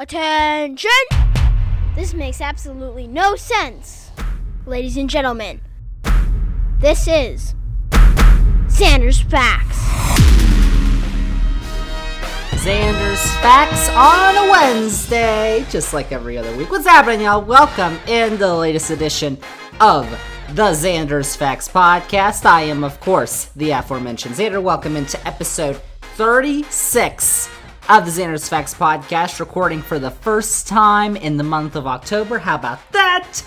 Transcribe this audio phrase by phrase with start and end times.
[0.00, 0.90] Attention!
[1.96, 4.12] This makes absolutely no sense.
[4.64, 5.60] Ladies and gentlemen,
[6.78, 7.56] this is
[8.68, 9.76] Xander's Facts.
[12.62, 16.70] Xander's Facts on a Wednesday, just like every other week.
[16.70, 17.42] What's happening, y'all?
[17.42, 19.36] Welcome in the latest edition
[19.80, 20.08] of
[20.50, 22.46] the Xander's Facts podcast.
[22.46, 24.62] I am, of course, the aforementioned Xander.
[24.62, 25.80] Welcome into episode
[26.14, 27.48] 36
[27.88, 32.38] of the Xander's Facts podcast, recording for the first time in the month of October.
[32.38, 33.42] How about that?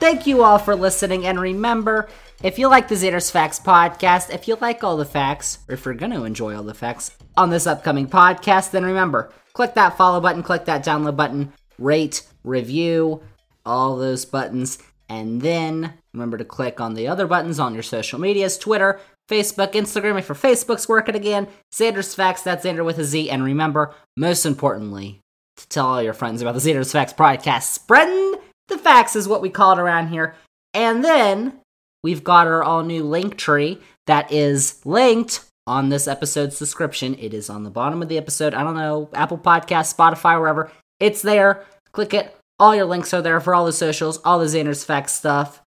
[0.00, 2.08] Thank you all for listening, and remember,
[2.42, 5.84] if you like the Xander's Facts podcast, if you like all the facts, or if
[5.84, 9.98] you're going to enjoy all the facts on this upcoming podcast, then remember, click that
[9.98, 13.22] follow button, click that download button, rate, review,
[13.66, 14.78] all those buttons,
[15.10, 19.72] and then remember to click on the other buttons on your social medias Twitter, Facebook,
[19.72, 23.30] Instagram, if your Facebook's working again, Xander's Facts, that's Xander with a Z.
[23.30, 25.20] And remember, most importantly,
[25.56, 27.62] to tell all your friends about the Xander's Facts podcast.
[27.62, 30.34] Spreading the facts is what we call it around here.
[30.74, 31.54] And then
[32.02, 37.16] we've got our all new link tree that is linked on this episode's description.
[37.18, 38.54] It is on the bottom of the episode.
[38.54, 40.70] I don't know, Apple Podcast, Spotify, wherever.
[41.00, 41.64] It's there.
[41.92, 42.36] Click it.
[42.58, 45.60] All your links are there for all the socials, all the Xander's Facts stuff.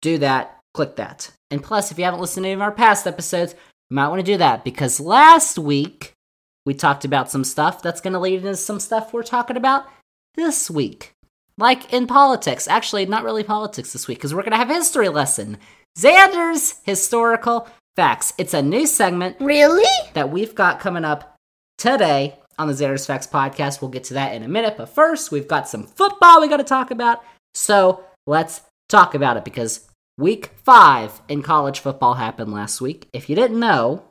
[0.00, 0.60] Do that.
[0.74, 1.30] Click that.
[1.50, 3.54] And plus, if you haven't listened to any of our past episodes,
[3.90, 6.12] you might want to do that because last week
[6.64, 9.86] we talked about some stuff that's going to lead into some stuff we're talking about
[10.34, 11.12] this week.
[11.58, 12.68] Like in politics.
[12.68, 15.58] Actually, not really politics this week because we're going to have a history lesson.
[15.98, 18.34] Xander's Historical Facts.
[18.36, 19.88] It's a new segment Really?
[20.12, 21.34] that we've got coming up
[21.78, 23.80] today on the Xander's Facts podcast.
[23.80, 26.58] We'll get to that in a minute, but first, we've got some football we got
[26.58, 27.22] to talk about.
[27.54, 28.60] So let's
[28.90, 29.88] talk about it because
[30.18, 33.08] week five in college football happened last week.
[33.12, 34.04] If you didn't know,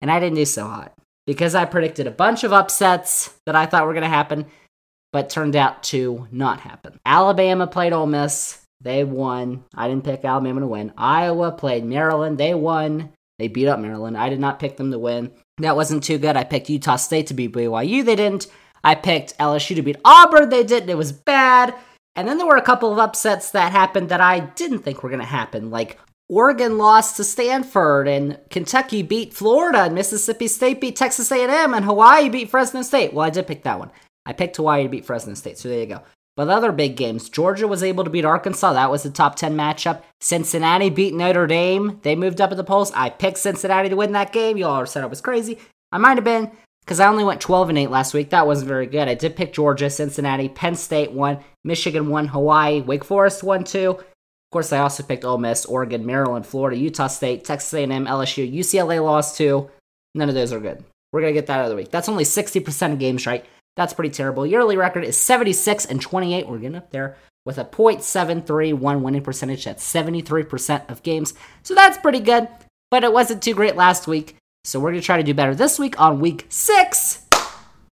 [0.00, 0.92] and I didn't do so hot
[1.26, 4.46] because I predicted a bunch of upsets that I thought were going to happen,
[5.12, 6.98] but turned out to not happen.
[7.04, 8.62] Alabama played Ole Miss.
[8.80, 9.64] They won.
[9.74, 10.92] I didn't pick Alabama to win.
[10.96, 12.38] Iowa played Maryland.
[12.38, 13.12] They won.
[13.38, 14.16] They beat up Maryland.
[14.16, 15.32] I did not pick them to win.
[15.58, 16.36] That wasn't too good.
[16.36, 18.04] I picked Utah State to beat BYU.
[18.04, 18.46] They didn't.
[18.84, 20.50] I picked LSU to beat Auburn.
[20.50, 20.90] They didn't.
[20.90, 21.74] It was bad.
[22.16, 25.10] And then there were a couple of upsets that happened that I didn't think were
[25.10, 25.70] going to happen.
[25.70, 31.72] Like Oregon lost to Stanford, and Kentucky beat Florida, and Mississippi State beat Texas A&M,
[31.72, 33.12] and Hawaii beat Fresno State.
[33.12, 33.92] Well, I did pick that one.
[34.24, 36.02] I picked Hawaii to beat Fresno State, so there you go.
[36.36, 38.72] But other big games, Georgia was able to beat Arkansas.
[38.72, 40.02] That was the top 10 matchup.
[40.20, 42.00] Cincinnati beat Notre Dame.
[42.02, 42.92] They moved up in the polls.
[42.92, 44.56] I picked Cincinnati to win that game.
[44.56, 45.58] You all said I was crazy.
[45.92, 46.50] I might have been
[46.86, 48.30] because I only went 12 and 8 last week.
[48.30, 49.08] That wasn't very good.
[49.08, 53.90] I did pick Georgia, Cincinnati, Penn State won, Michigan won, Hawaii, Wake Forest won too.
[53.90, 58.50] Of course, I also picked Ole Miss, Oregon, Maryland, Florida, Utah State, Texas A&M, LSU,
[58.50, 59.68] UCLA lost too.
[60.14, 60.84] None of those are good.
[61.12, 61.90] We're gonna get that out of the week.
[61.90, 63.44] That's only 60% of games right.
[63.74, 64.46] That's pretty terrible.
[64.46, 66.48] Yearly record is 76 and 28.
[66.48, 69.64] We're getting up there with a .731 winning percentage.
[69.64, 71.34] That's 73% of games.
[71.62, 72.48] So that's pretty good.
[72.90, 74.36] But it wasn't too great last week.
[74.66, 77.24] So we're going to try to do better this week on week six.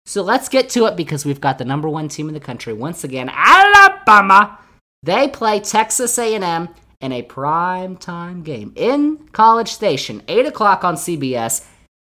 [0.07, 2.73] So let's get to it because we've got the number one team in the country
[2.73, 4.59] once again, Alabama.
[5.05, 6.69] They play Texas A&M
[7.01, 11.65] in a prime time game in College Station, 8 o'clock on CBS.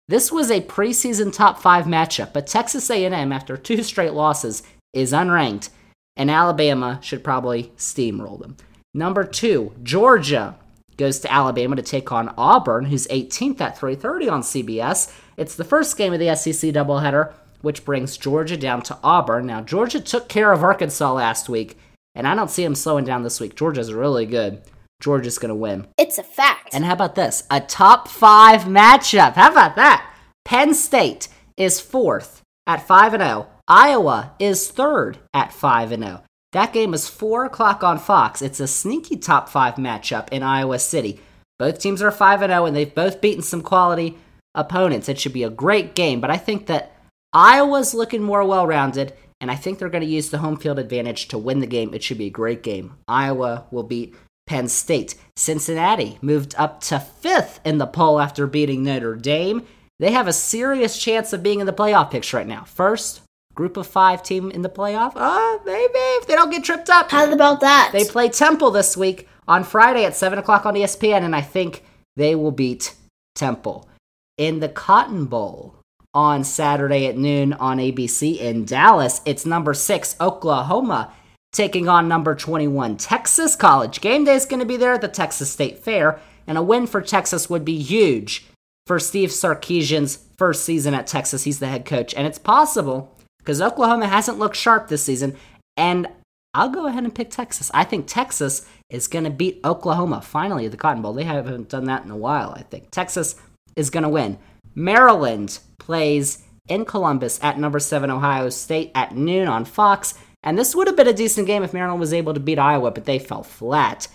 [0.10, 5.14] This was a preseason top five matchup, but Texas A&M, after two straight losses, is
[5.14, 5.70] unranked,
[6.18, 8.58] and Alabama should probably steamroll them.
[8.94, 10.58] Number two, Georgia
[10.98, 15.12] goes to Alabama to take on Auburn, who's 18th at 3:30 on CBS.
[15.38, 19.46] It's the first game of the SEC doubleheader, which brings Georgia down to Auburn.
[19.46, 21.78] Now Georgia took care of Arkansas last week,
[22.16, 23.56] and I don't see them slowing down this week.
[23.56, 24.62] Georgia's really good.
[25.00, 25.88] Georgia's going to win.
[25.98, 26.74] It's a fact.
[26.74, 27.44] And how about this?
[27.52, 29.34] A top five matchup.
[29.34, 30.12] How about that?
[30.44, 33.48] Penn State is fourth at 5 and 0.
[33.68, 36.24] Iowa is third at 5 and 0.
[36.54, 38.42] That game is 4 o'clock on Fox.
[38.42, 41.20] It's a sneaky top five matchup in Iowa City.
[41.60, 44.18] Both teams are 5 and 0, and they've both beaten some quality
[44.56, 45.10] opponents.
[45.10, 46.96] It should be a great game, but I think that
[47.34, 50.80] Iowa's looking more well rounded, and I think they're going to use the home field
[50.80, 51.94] advantage to win the game.
[51.94, 52.96] It should be a great game.
[53.08, 54.16] Iowa will beat
[54.46, 55.16] Penn State.
[55.36, 59.66] Cincinnati moved up to fifth in the poll after beating Notre Dame.
[60.00, 62.64] They have a serious chance of being in the playoff picture right now.
[62.64, 63.22] First
[63.58, 65.12] group of five team in the playoff.
[65.16, 67.12] Oh, maybe if they don't get tripped up.
[67.12, 67.90] How about that?
[67.92, 71.84] They play Temple this week on Friday at 7 o'clock on ESPN, and I think
[72.16, 72.94] they will beat
[73.36, 73.90] Temple.
[74.38, 75.76] In the Cotton Bowl
[76.14, 81.12] on Saturday at noon on ABC in Dallas, it's number six, Oklahoma,
[81.52, 84.02] taking on number 21, Texas College.
[84.02, 86.86] Game day is going to be there at the Texas State Fair, and a win
[86.86, 88.46] for Texas would be huge
[88.86, 91.44] for Steve Sarkisian's first season at Texas.
[91.44, 93.17] He's the head coach, and it's possible
[93.48, 95.38] because Oklahoma hasn't looked sharp this season.
[95.78, 96.10] And
[96.54, 97.72] I'll go ahead and pick Texas.
[97.74, 101.14] I think Texas is going to beat Oklahoma finally at the Cotton Bowl.
[101.14, 102.92] They haven't done that in a while, I think.
[102.92, 103.38] Texas
[103.78, 104.38] is going to win.
[104.76, 110.16] Maryland plays in Columbus at number seven Ohio State at noon on Fox.
[110.44, 112.92] And this would have been a decent game if Maryland was able to beat Iowa,
[112.92, 114.10] but they fell flat.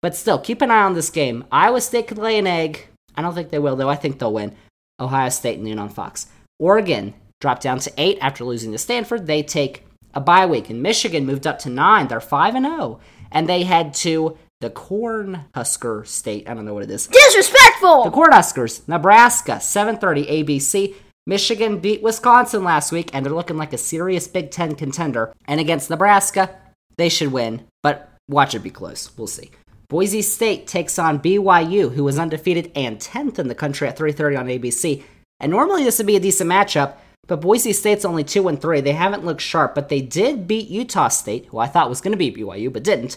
[0.00, 1.44] But still, keep an eye on this game.
[1.52, 2.88] Iowa State could lay an egg.
[3.14, 3.88] I don't think they will, though.
[3.88, 4.56] I think they'll win.
[4.98, 6.26] Ohio State noon on Fox.
[6.58, 9.26] Oregon dropped down to eight after losing to Stanford.
[9.26, 9.84] They take
[10.14, 10.70] a bye week.
[10.70, 12.08] And Michigan moved up to nine.
[12.08, 13.00] They're 5 and 0.
[13.30, 16.48] And they head to the Corn Cornhusker State.
[16.48, 17.08] I don't know what it is.
[17.08, 18.04] Disrespectful!
[18.04, 20.94] The Cornhuskers, Nebraska, 7:30 ABC.
[21.26, 25.32] Michigan beat Wisconsin last week, and they're looking like a serious Big Ten contender.
[25.46, 26.50] And against Nebraska,
[26.96, 29.10] they should win, but watch it be close.
[29.16, 29.50] We'll see.
[29.88, 34.36] Boise State takes on BYU, who was undefeated and 10th in the country at 3:30
[34.38, 35.02] on ABC.
[35.40, 36.94] And normally this would be a decent matchup,
[37.28, 38.80] but Boise State's only 2 and 3.
[38.80, 42.12] They haven't looked sharp, but they did beat Utah State, who I thought was going
[42.12, 43.16] to beat BYU but didn't.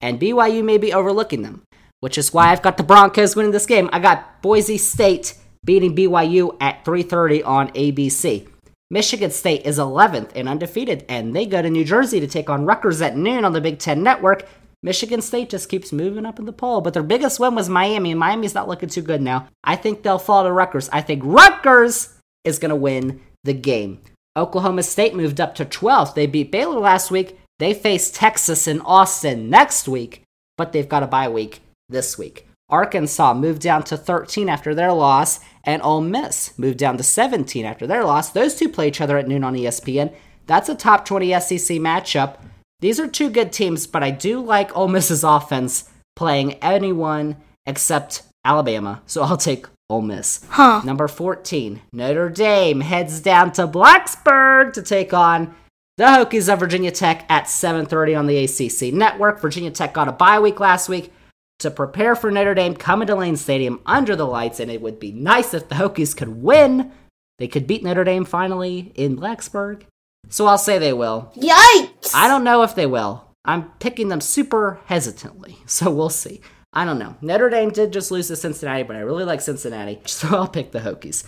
[0.00, 1.62] And BYU may be overlooking them,
[2.00, 3.88] which is why I've got the Broncos winning this game.
[3.92, 5.34] I got Boise State
[5.64, 8.48] beating BYU at 3:30 on ABC.
[8.90, 12.66] Michigan State is 11th and undefeated, and they go to New Jersey to take on
[12.66, 14.46] Rutgers at noon on the Big Ten Network.
[14.82, 18.10] Michigan State just keeps moving up in the poll, but their biggest win was Miami,
[18.10, 19.46] and Miami's not looking too good now.
[19.62, 20.90] I think they'll fall to Rutgers.
[20.92, 24.00] I think Rutgers is going to win the game.
[24.36, 26.14] Oklahoma State moved up to 12th.
[26.14, 27.38] They beat Baylor last week.
[27.58, 30.22] They face Texas in Austin next week,
[30.56, 32.48] but they've got a bye week this week.
[32.68, 37.66] Arkansas moved down to 13 after their loss, and Ole Miss moved down to 17
[37.66, 38.30] after their loss.
[38.30, 40.14] Those two play each other at noon on ESPN.
[40.46, 42.38] That's a top 20 SEC matchup.
[42.80, 47.36] These are two good teams, but I do like Ole Miss's offense playing anyone
[47.66, 50.44] except Alabama, so I'll take Ole Miss.
[50.48, 50.80] Huh.
[50.84, 55.54] Number 14, Notre Dame heads down to Blacksburg to take on
[55.98, 59.40] the Hokies of Virginia Tech at 7:30 on the ACC network.
[59.40, 61.12] Virginia Tech got a bye week last week
[61.58, 64.98] to prepare for Notre Dame coming to Lane Stadium under the lights, and it would
[64.98, 66.90] be nice if the Hokies could win.
[67.38, 69.82] They could beat Notre Dame finally in Blacksburg.
[70.28, 71.30] So I'll say they will.
[71.36, 72.12] Yikes!
[72.14, 73.26] I don't know if they will.
[73.44, 76.40] I'm picking them super hesitantly, so we'll see.
[76.72, 77.16] I don't know.
[77.20, 80.72] Notre Dame did just lose to Cincinnati, but I really like Cincinnati, so I'll pick
[80.72, 81.24] the Hokies.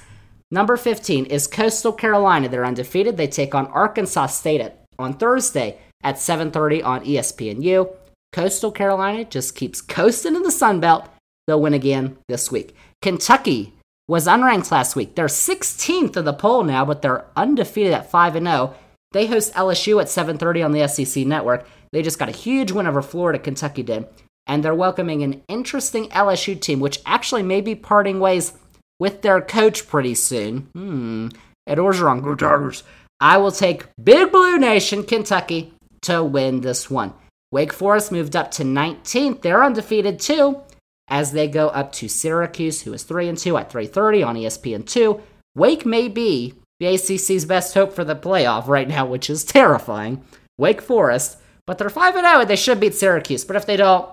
[0.51, 2.49] Number 15 is Coastal Carolina.
[2.49, 3.17] They're undefeated.
[3.17, 7.93] They take on Arkansas State at, on Thursday at 7:30 on ESPNU.
[8.33, 11.09] Coastal Carolina just keeps coasting in the Sun Belt.
[11.47, 12.75] They'll win again this week.
[13.03, 13.73] Kentucky
[14.07, 15.15] was unranked last week.
[15.15, 18.75] They're 16th in the poll now, but they're undefeated at 5 and 0.
[19.13, 21.67] They host LSU at 7:30 on the SEC network.
[21.93, 24.07] They just got a huge win over Florida, Kentucky did,
[24.47, 28.53] and they're welcoming an interesting LSU team which actually may be parting ways
[28.99, 30.69] with their coach pretty soon.
[30.73, 31.29] Hmm.
[31.67, 32.83] Ed Orgeron, go Tigers.
[33.21, 37.15] I will take Big Blue Nation, Kentucky, to win this one.
[37.51, 39.43] Wake Forest moved up to 19th.
[39.43, 40.61] They're undefeated too,
[41.09, 44.45] as they go up to Syracuse, who is 3 and 2 at 3:30 on E
[44.45, 45.21] ESPN2.
[45.55, 50.23] Wake may be the ACC's best hope for the playoff right now, which is terrifying.
[50.59, 53.45] Wake Forest, but they're 5 and 0 and they should beat Syracuse.
[53.45, 54.09] But if they don't,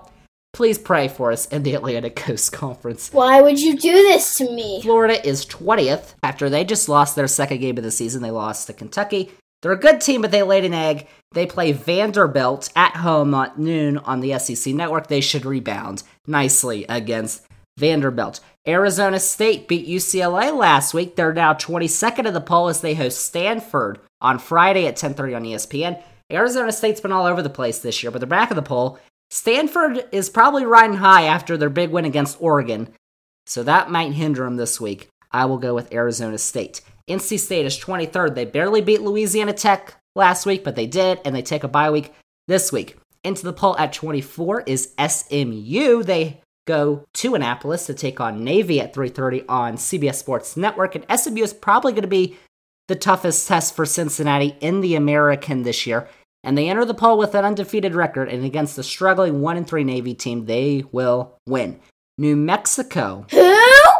[0.52, 3.10] please pray for us in the Atlantic Coast Conference.
[3.12, 4.80] Why would you do this to me?
[4.82, 8.22] Florida is 20th after they just lost their second game of the season.
[8.22, 9.32] They lost to Kentucky.
[9.62, 11.06] They're a good team, but they laid an egg.
[11.32, 15.06] They play Vanderbilt at home at noon on the SEC network.
[15.06, 17.46] They should rebound nicely against
[17.78, 18.40] Vanderbilt.
[18.66, 21.16] Arizona State beat UCLA last week.
[21.16, 25.44] They're now 22nd in the poll as they host Stanford on Friday at 10:30 on
[25.44, 26.02] ESPN.
[26.30, 28.98] Arizona State's been all over the place this year, but they're back in the poll.
[29.32, 32.92] Stanford is probably riding high after their big win against Oregon,
[33.46, 35.08] so that might hinder them this week.
[35.30, 36.82] I will go with Arizona State.
[37.08, 38.34] NC State is 23rd.
[38.34, 41.90] They barely beat Louisiana Tech last week, but they did, and they take a bye
[41.90, 42.12] week
[42.46, 42.98] this week.
[43.24, 46.02] Into the poll at 24 is SMU.
[46.02, 51.06] They go to Annapolis to take on Navy at 3:30 on CBS Sports Network, and
[51.08, 52.36] SMU is probably going to be
[52.88, 56.06] the toughest test for Cincinnati in the American this year.
[56.44, 59.66] And they enter the poll with an undefeated record, and against the struggling 1 and
[59.66, 61.80] 3 Navy team, they will win.
[62.18, 63.26] New Mexico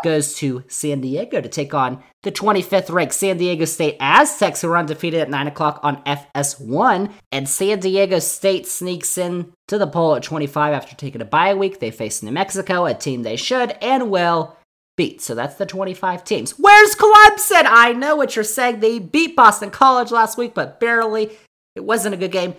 [0.02, 4.68] goes to San Diego to take on the 25th ranked San Diego State Aztecs, who
[4.68, 7.10] are undefeated at 9 o'clock on FS1.
[7.30, 11.54] And San Diego State sneaks in to the poll at 25 after taking a bye
[11.54, 11.80] week.
[11.80, 14.56] They face New Mexico, a team they should and will
[14.96, 15.22] beat.
[15.22, 16.58] So that's the 25 teams.
[16.58, 17.64] Where's Clemson?
[17.66, 18.80] I know what you're saying.
[18.80, 21.36] They beat Boston College last week, but barely.
[21.74, 22.54] It wasn't a good game.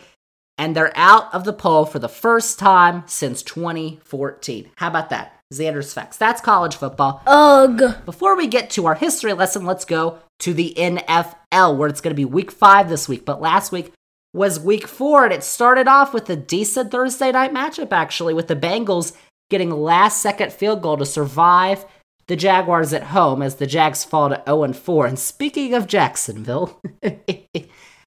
[0.58, 4.70] And they're out of the poll for the first time since 2014.
[4.75, 5.39] How about that?
[5.53, 6.17] Xander's Facts.
[6.17, 7.22] That's college football.
[7.25, 7.96] Ugh.
[8.05, 12.12] Before we get to our history lesson, let's go to the NFL, where it's going
[12.12, 13.25] to be week five this week.
[13.25, 13.93] But last week
[14.34, 18.48] was week four, and it started off with a decent Thursday night matchup, actually, with
[18.48, 19.15] the Bengals
[19.50, 21.86] getting last second field goal to survive
[22.27, 25.05] the Jaguars at home as the Jags fall to 0 4.
[25.05, 26.82] And speaking of Jacksonville,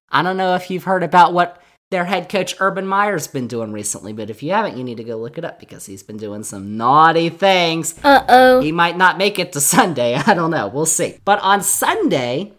[0.09, 3.71] I don't know if you've heard about what their head coach Urban Meyer's been doing
[3.71, 6.17] recently, but if you haven't, you need to go look it up because he's been
[6.17, 7.97] doing some naughty things.
[8.03, 8.61] Uh oh.
[8.61, 10.15] He might not make it to Sunday.
[10.27, 10.67] I don't know.
[10.67, 11.17] We'll see.
[11.23, 12.53] But on Sunday,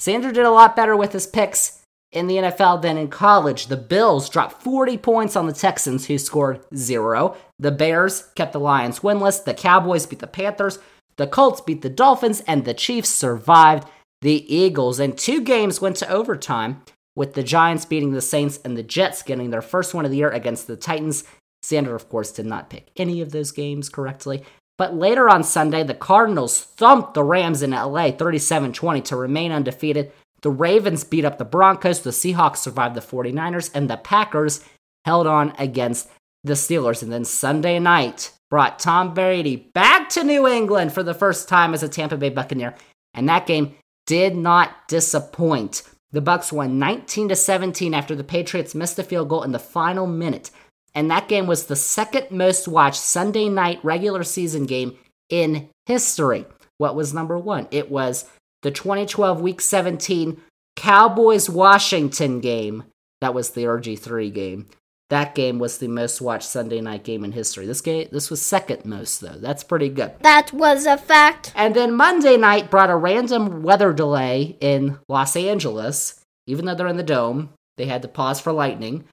[0.00, 3.66] Xander did a lot better with his picks in the NFL than in college.
[3.66, 7.36] The Bills dropped 40 points on the Texans, who scored zero.
[7.58, 9.42] The Bears kept the Lions winless.
[9.42, 10.78] The Cowboys beat the Panthers.
[11.16, 13.88] The Colts beat the Dolphins, and the Chiefs survived
[14.22, 14.98] the Eagles.
[15.00, 16.82] And two games went to overtime
[17.14, 20.18] with the Giants beating the Saints and the Jets getting their first one of the
[20.18, 21.24] year against the Titans.
[21.64, 24.44] Xander, of course, did not pick any of those games correctly.
[24.78, 29.50] But later on Sunday, the Cardinals thumped the Rams in LA 37 20 to remain
[29.52, 30.12] undefeated.
[30.42, 34.62] The Ravens beat up the Broncos, the Seahawks survived the 49ers, and the Packers
[35.06, 36.08] held on against
[36.44, 37.02] the Steelers.
[37.02, 41.72] And then Sunday night brought Tom Brady back to New England for the first time
[41.74, 42.74] as a Tampa Bay Buccaneer.
[43.14, 43.74] And that game
[44.06, 45.82] did not disappoint.
[46.12, 49.58] The Bucs won 19 to 17 after the Patriots missed a field goal in the
[49.58, 50.50] final minute.
[50.94, 54.96] And that game was the second most watched Sunday night regular season game
[55.28, 56.46] in history.
[56.78, 57.68] What was number 1?
[57.70, 58.24] It was
[58.62, 60.40] the 2012 week 17
[60.76, 62.84] Cowboys Washington game.
[63.20, 64.68] That was the RG3 game.
[65.08, 67.66] That game was the most watched Sunday night game in history.
[67.66, 69.38] This game this was second most though.
[69.38, 70.12] That's pretty good.
[70.20, 71.52] That was a fact.
[71.54, 76.20] And then Monday night brought a random weather delay in Los Angeles.
[76.48, 79.04] Even though they're in the dome, they had to pause for lightning.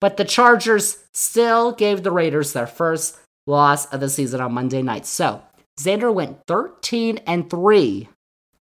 [0.00, 4.82] But the Chargers still gave the Raiders their first loss of the season on Monday
[4.82, 5.06] night.
[5.06, 5.42] So,
[5.80, 8.08] Xander went 13 and 3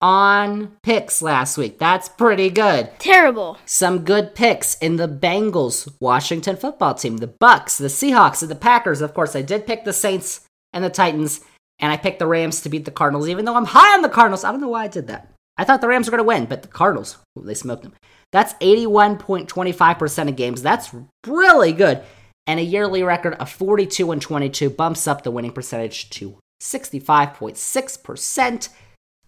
[0.00, 1.78] on picks last week.
[1.78, 2.90] That's pretty good.
[2.98, 3.58] Terrible.
[3.64, 8.56] Some good picks in the Bengals Washington football team, the Bucs, the Seahawks, and the
[8.56, 9.00] Packers.
[9.00, 10.40] Of course, I did pick the Saints
[10.72, 11.40] and the Titans,
[11.78, 14.08] and I picked the Rams to beat the Cardinals, even though I'm high on the
[14.08, 14.44] Cardinals.
[14.44, 15.30] I don't know why I did that.
[15.56, 17.94] I thought the Rams were going to win, but the Cardinals, they smoked them.
[18.32, 20.62] That's 81.25% of games.
[20.62, 20.94] That's
[21.26, 22.02] really good.
[22.46, 28.68] And a yearly record of 42 and 22 bumps up the winning percentage to 65.6%.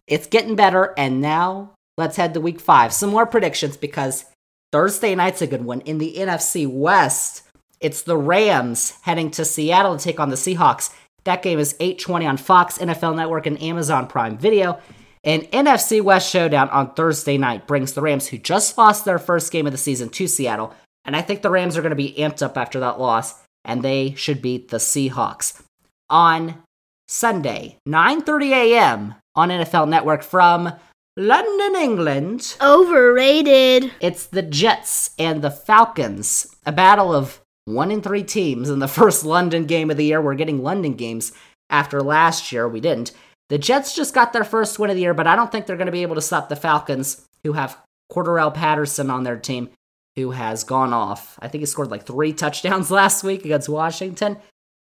[0.07, 0.95] It's getting better.
[0.97, 2.93] And now let's head to week five.
[2.93, 4.25] Some more predictions because
[4.73, 5.81] Thursday night's a good one.
[5.83, 7.43] In the NFC West,
[7.81, 10.93] it's the Rams heading to Seattle to take on the Seahawks.
[11.25, 14.79] That game is 8:20 on Fox, NFL Network, and Amazon Prime Video.
[15.25, 19.51] An NFC West showdown on Thursday night brings the Rams, who just lost their first
[19.51, 20.73] game of the season, to Seattle.
[21.05, 23.35] And I think the Rams are going to be amped up after that loss,
[23.65, 25.61] and they should beat the Seahawks.
[26.09, 26.63] On
[27.09, 29.15] Sunday, 9:30 a.m.
[29.35, 30.73] on NFL Network from
[31.17, 32.57] London, England.
[32.61, 33.93] Overrated.
[34.01, 38.89] It's the Jets and the Falcons, a battle of one in three teams in the
[38.99, 40.21] first London game of the year.
[40.21, 41.33] We're getting London games
[41.71, 42.69] after last year.
[42.69, 43.13] We didn't.
[43.49, 45.77] The Jets just got their first win of the year, but I don't think they're
[45.77, 47.79] going to be able to stop the Falcons, who have
[48.13, 49.71] Cordarrelle Patterson on their team,
[50.17, 51.39] who has gone off.
[51.41, 54.39] I think he scored like three touchdowns last week against Washington.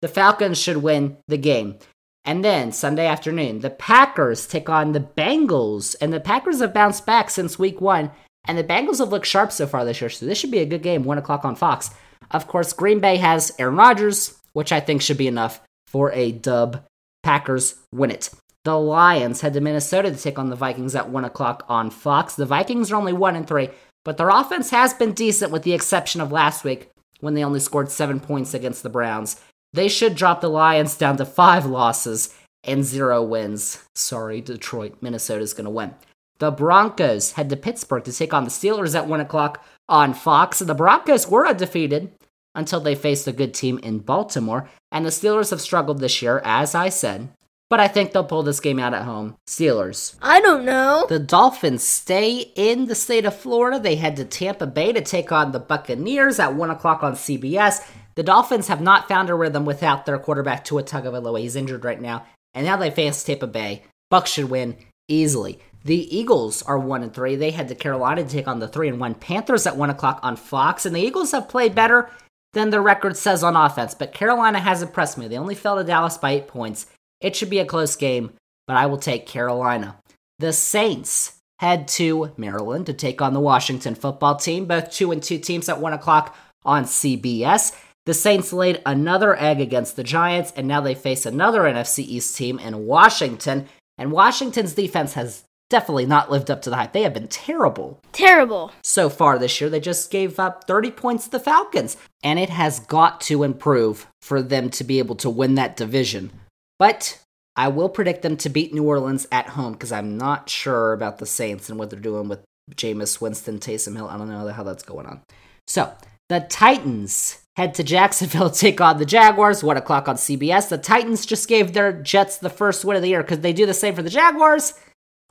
[0.02, 1.80] The Falcons should win the game.
[2.26, 7.06] And then Sunday afternoon, the Packers take on the Bengals, and the Packers have bounced
[7.06, 8.12] back since week one,
[8.46, 10.66] and the Bengals have looked sharp so far this year, so this should be a
[10.66, 11.92] good game, 1 o'clock on Fox.
[12.32, 16.32] Of course, Green Bay has Aaron Rodgers, which I think should be enough for a
[16.32, 16.84] dub.
[17.24, 18.30] Packers win it.
[18.66, 22.36] The Lions head to Minnesota to take on the Vikings at 1 o'clock on Fox.
[22.36, 23.70] The Vikings are only 1 and 3,
[24.06, 26.90] but their offense has been decent with the exception of last week
[27.22, 29.42] when they only scored 7 points against the Browns.
[29.74, 32.34] They should drop the Lions down to 5 losses
[32.64, 33.84] and 0 wins.
[33.96, 34.96] Sorry, Detroit.
[35.02, 35.96] Minnesota's going to win.
[36.40, 40.60] The Broncos head to Pittsburgh to take on the Steelers at 1 o'clock on Fox.
[40.60, 42.12] The Broncos were undefeated
[42.56, 46.42] until they faced a good team in Baltimore, and the Steelers have struggled this year,
[46.44, 47.30] as I said
[47.70, 49.38] but I think they'll pull this game out at home.
[49.48, 50.16] Steelers.
[50.22, 51.06] I don't know.
[51.08, 53.80] The Dolphins stay in the state of Florida.
[53.80, 57.88] They head to Tampa Bay to take on the Buccaneers at 1 o'clock on CBS.
[58.16, 61.40] The Dolphins have not found a rhythm without their quarterback Tua Tagovailoa.
[61.40, 62.26] He's injured right now.
[62.54, 63.84] And now they face Tampa Bay.
[64.12, 65.60] Bucs should win easily.
[65.86, 67.36] The Eagles are 1 and 3.
[67.36, 70.20] They head to Carolina to take on the 3 and 1 Panthers at 1 o'clock
[70.24, 70.86] on Fox.
[70.86, 72.10] And the Eagles have played better
[72.54, 73.94] than their record says on offense.
[73.94, 75.28] But Carolina has impressed me.
[75.28, 76.88] They only fell to Dallas by 8 points.
[77.22, 78.32] It should be a close game,
[78.68, 79.98] but I will take Carolina.
[80.40, 85.22] The Saints head to Maryland to take on the Washington football team, both 2 and
[85.22, 86.36] 2 teams at 1 o'clock
[86.66, 87.76] on CBS.
[88.10, 92.36] The Saints laid another egg against the Giants, and now they face another NFC East
[92.36, 93.70] team in Washington.
[94.00, 96.92] And Washington's defense has definitely not lived up to the hype.
[96.92, 98.72] They have been terrible Terrible.
[98.82, 99.70] so far this year.
[99.70, 104.08] They just gave up 30 points to the Falcons, and it has got to improve
[104.24, 106.32] for them to be able to win that division.
[106.80, 107.20] But
[107.56, 111.20] I will predict them to beat New Orleans at home because I'm not sure about
[111.20, 114.10] the Saints and what they're doing with Jameis Winston, Taysom Hill.
[114.10, 115.22] I don't know how that's going on.
[115.68, 115.94] So
[116.28, 119.64] the Titans head to Jacksonville to take on the Jaguars.
[119.64, 120.70] One o'clock on CBS.
[120.70, 123.66] The Titans just gave their Jets the first win of the year because they do
[123.66, 124.74] the same for the Jaguars.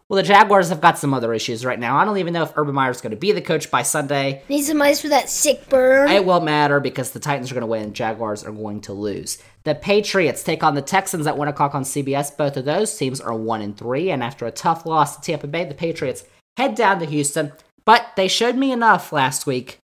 [0.08, 1.96] Well, the Jaguars have got some other issues right now.
[1.98, 4.42] I don't even know if Urban Meyer's going to be the coach by Sunday.
[4.48, 6.10] Need some ice for that sick burn.
[6.10, 7.92] It won't matter because the Titans are going to win.
[7.92, 9.38] Jaguars are going to lose.
[9.64, 12.34] The Patriots take on the Texans at one o'clock on CBS.
[12.34, 15.46] Both of those teams are one and three, and after a tough loss to Tampa
[15.46, 16.24] Bay, the Patriots
[16.56, 17.52] head down to Houston.
[17.84, 19.78] But they showed me enough last week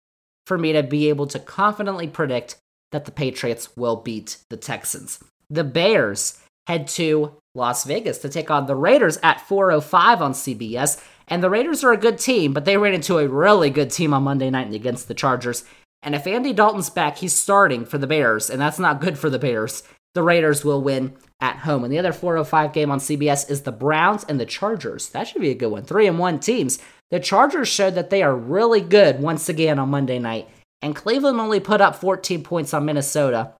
[0.46, 2.56] for me to be able to confidently predict
[2.90, 5.22] that the Patriots will beat the Texans.
[5.48, 11.02] The Bears head to Las Vegas to take on the Raiders at 4:05 on CBS.
[11.28, 14.12] And the Raiders are a good team, but they ran into a really good team
[14.12, 15.64] on Monday night against the Chargers.
[16.02, 19.30] And if Andy Dalton's back, he's starting for the Bears, and that's not good for
[19.30, 19.82] the Bears.
[20.14, 21.84] The Raiders will win at home.
[21.84, 25.08] And the other 405 game on CBS is the Browns and the Chargers.
[25.10, 25.84] That should be a good one.
[25.84, 26.78] 3 and 1 teams.
[27.10, 30.48] The Chargers showed that they are really good once again on Monday night,
[30.80, 33.52] and Cleveland only put up 14 points on Minnesota.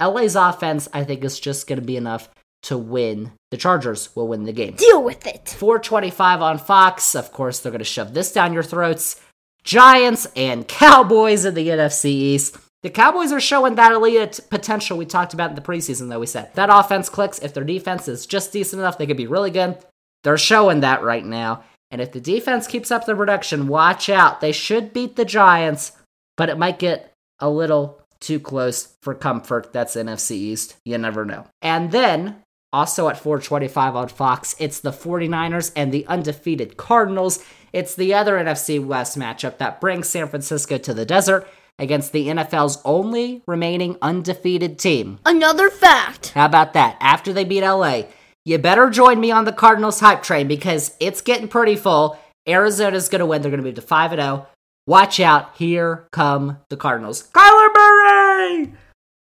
[0.00, 2.28] LA's offense, I think, is just going to be enough
[2.64, 3.30] to win.
[3.52, 4.74] The Chargers will win the game.
[4.74, 5.48] Deal with it.
[5.48, 7.14] 425 on Fox.
[7.14, 9.20] Of course, they're going to shove this down your throats.
[9.62, 12.56] Giants and Cowboys in the NFC East.
[12.86, 16.26] The Cowboys are showing that elite potential we talked about in the preseason, though we
[16.28, 16.54] said.
[16.54, 17.40] That offense clicks.
[17.40, 19.76] If their defense is just decent enough, they could be really good.
[20.22, 21.64] They're showing that right now.
[21.90, 24.40] And if the defense keeps up their production, watch out.
[24.40, 25.98] They should beat the Giants,
[26.36, 29.72] but it might get a little too close for comfort.
[29.72, 30.76] That's NFC East.
[30.84, 31.48] You never know.
[31.60, 32.36] And then
[32.72, 37.44] also at 425 on Fox, it's the 49ers and the undefeated Cardinals.
[37.72, 42.28] It's the other NFC West matchup that brings San Francisco to the desert against the
[42.28, 45.18] NFL's only remaining undefeated team.
[45.24, 46.30] Another fact.
[46.30, 46.96] How about that?
[47.00, 48.02] After they beat LA,
[48.44, 52.18] you better join me on the Cardinals hype train because it's getting pretty full.
[52.46, 53.42] Arizona's going to win.
[53.42, 54.46] They're going to move to 5 0.
[54.86, 55.56] Watch out.
[55.56, 57.28] Here come the Cardinals.
[57.32, 58.74] Kyler Murray!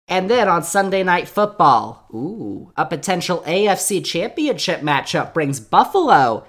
[0.08, 6.46] And then on Sunday Night Football, ooh, a potential AFC Championship matchup brings Buffalo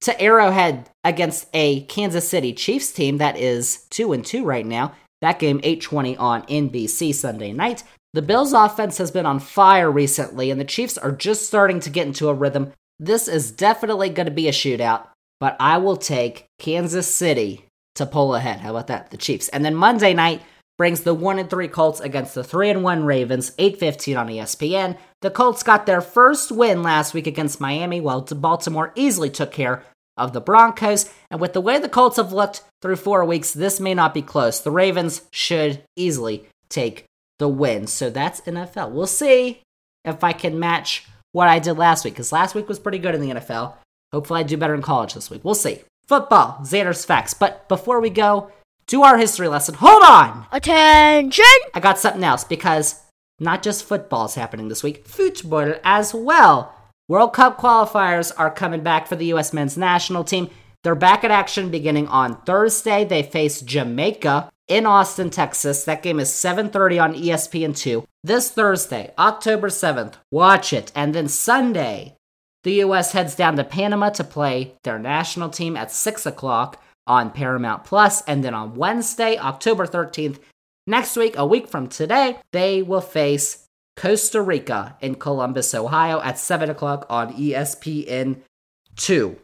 [0.00, 4.92] to Arrowhead against a Kansas City Chiefs team that is 2 and 2 right now.
[5.24, 7.82] That game 8:20 on NBC Sunday night.
[8.12, 11.88] The Bills offense has been on fire recently and the Chiefs are just starting to
[11.88, 12.72] get into a rhythm.
[13.00, 15.06] This is definitely going to be a shootout,
[15.40, 18.60] but I will take Kansas City to pull ahead.
[18.60, 19.12] How about that?
[19.12, 19.48] The Chiefs.
[19.48, 20.42] And then Monday night
[20.76, 24.98] brings the 1 and 3 Colts against the 3 and 1 Ravens, 8:15 on ESPN.
[25.22, 29.84] The Colts got their first win last week against Miami while Baltimore easily took care
[30.16, 31.10] of the Broncos.
[31.30, 34.22] And with the way the Colts have looked through 4 weeks, this may not be
[34.22, 34.60] close.
[34.60, 37.04] The Ravens should easily take
[37.38, 37.86] the win.
[37.86, 38.90] So that's NFL.
[38.90, 39.60] We'll see
[40.04, 43.14] if I can match what I did last week cuz last week was pretty good
[43.14, 43.74] in the NFL.
[44.12, 45.44] Hopefully I do better in college this week.
[45.44, 45.80] We'll see.
[46.06, 47.34] Football, Xander's facts.
[47.34, 48.52] But before we go
[48.86, 50.46] to our history lesson, hold on.
[50.52, 51.44] Attention.
[51.74, 53.00] I got something else because
[53.40, 56.72] not just football is happening this week, football as well.
[57.06, 59.52] World Cup qualifiers are coming back for the U.S.
[59.52, 60.48] men's national team.
[60.82, 63.04] They're back at action beginning on Thursday.
[63.04, 65.84] They face Jamaica in Austin, Texas.
[65.84, 68.06] That game is 7:30 on E ESPN2.
[68.22, 70.92] This Thursday, October 7th, watch it.
[70.94, 72.16] And then Sunday,
[72.62, 73.12] the U.S.
[73.12, 78.22] heads down to Panama to play their national team at 6 o'clock on Paramount Plus.
[78.22, 80.38] And then on Wednesday, October 13th,
[80.86, 83.63] next week, a week from today, they will face
[83.96, 89.36] Costa Rica in Columbus, Ohio at 7 o'clock on E ESPN2.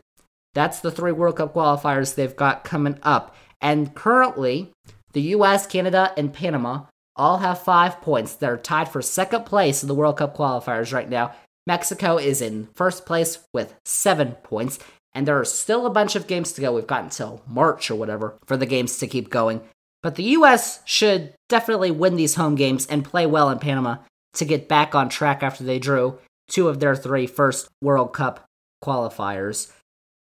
[0.55, 3.35] That's the three World Cup qualifiers they've got coming up.
[3.61, 4.73] And currently,
[5.13, 6.85] the US, Canada, and Panama
[7.17, 8.35] all have five points.
[8.35, 11.33] They're tied for second place in the World Cup qualifiers right now.
[11.67, 14.79] Mexico is in first place with seven points.
[15.13, 16.73] And there are still a bunch of games to go.
[16.73, 19.61] We've got until March or whatever for the games to keep going.
[20.03, 23.99] But the US should definitely win these home games and play well in Panama
[24.35, 28.45] to get back on track after they drew two of their three first World Cup
[28.83, 29.73] qualifiers.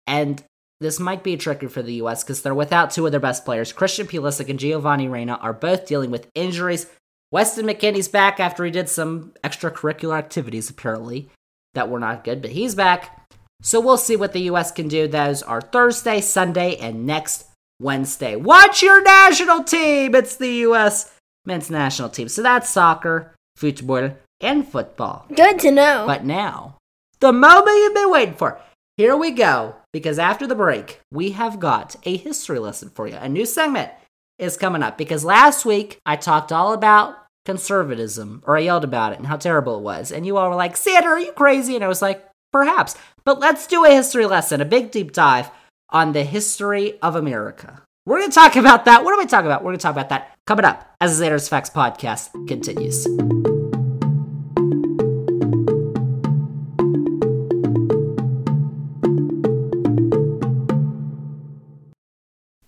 [0.06, 0.42] And
[0.80, 3.72] this might be tricky for the US because they're without two of their best players.
[3.72, 6.86] Christian Pulisic and Giovanni Reyna are both dealing with injuries.
[7.30, 11.28] Weston McKennie's back after he did some extracurricular activities, apparently,
[11.74, 13.30] that were not good, but he's back.
[13.62, 15.06] So we'll see what the US can do.
[15.06, 17.46] Those are Thursday, Sunday, and next
[17.80, 18.36] Wednesday.
[18.36, 20.14] Watch your national team!
[20.14, 21.12] It's the US
[21.44, 22.28] men's national team.
[22.28, 25.26] So that's soccer, football, and football.
[25.34, 26.04] Good to know.
[26.06, 26.76] But now,
[27.20, 28.60] the moment you've been waiting for.
[28.96, 29.76] here we go.
[29.92, 33.16] Because after the break, we have got a history lesson for you.
[33.16, 33.90] A new segment
[34.38, 34.96] is coming up.
[34.96, 39.36] Because last week, I talked all about conservatism, or I yelled about it and how
[39.36, 40.12] terrible it was.
[40.12, 41.74] And you all were like, Sandra, are you crazy?
[41.74, 42.96] And I was like, perhaps.
[43.24, 45.50] But let's do a history lesson, a big deep dive
[45.90, 47.82] on the history of America.
[48.06, 49.04] We're going to talk about that.
[49.04, 49.62] What are we talking about?
[49.62, 53.06] We're going to talk about that coming up as the Xander's Facts podcast continues.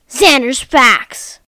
[0.09, 1.41] Xander's Facts.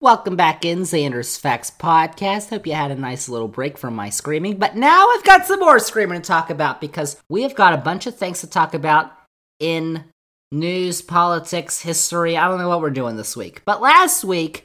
[0.00, 2.48] Welcome back in Xander's Facts podcast.
[2.48, 5.60] Hope you had a nice little break from my screaming, but now I've got some
[5.60, 8.72] more screaming to talk about because we have got a bunch of things to talk
[8.72, 9.12] about
[9.60, 10.04] in
[10.50, 12.38] news, politics, history.
[12.38, 13.60] I don't know what we're doing this week.
[13.66, 14.64] But last week,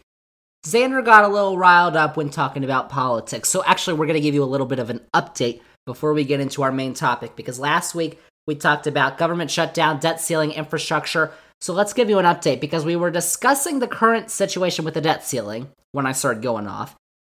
[0.66, 3.50] Xander got a little riled up when talking about politics.
[3.50, 6.24] So actually, we're going to give you a little bit of an update before we
[6.24, 10.52] get into our main topic because last week we talked about government shutdown, debt ceiling,
[10.52, 11.32] infrastructure.
[11.60, 15.02] So let's give you an update because we were discussing the current situation with the
[15.02, 16.96] debt ceiling when I started going off.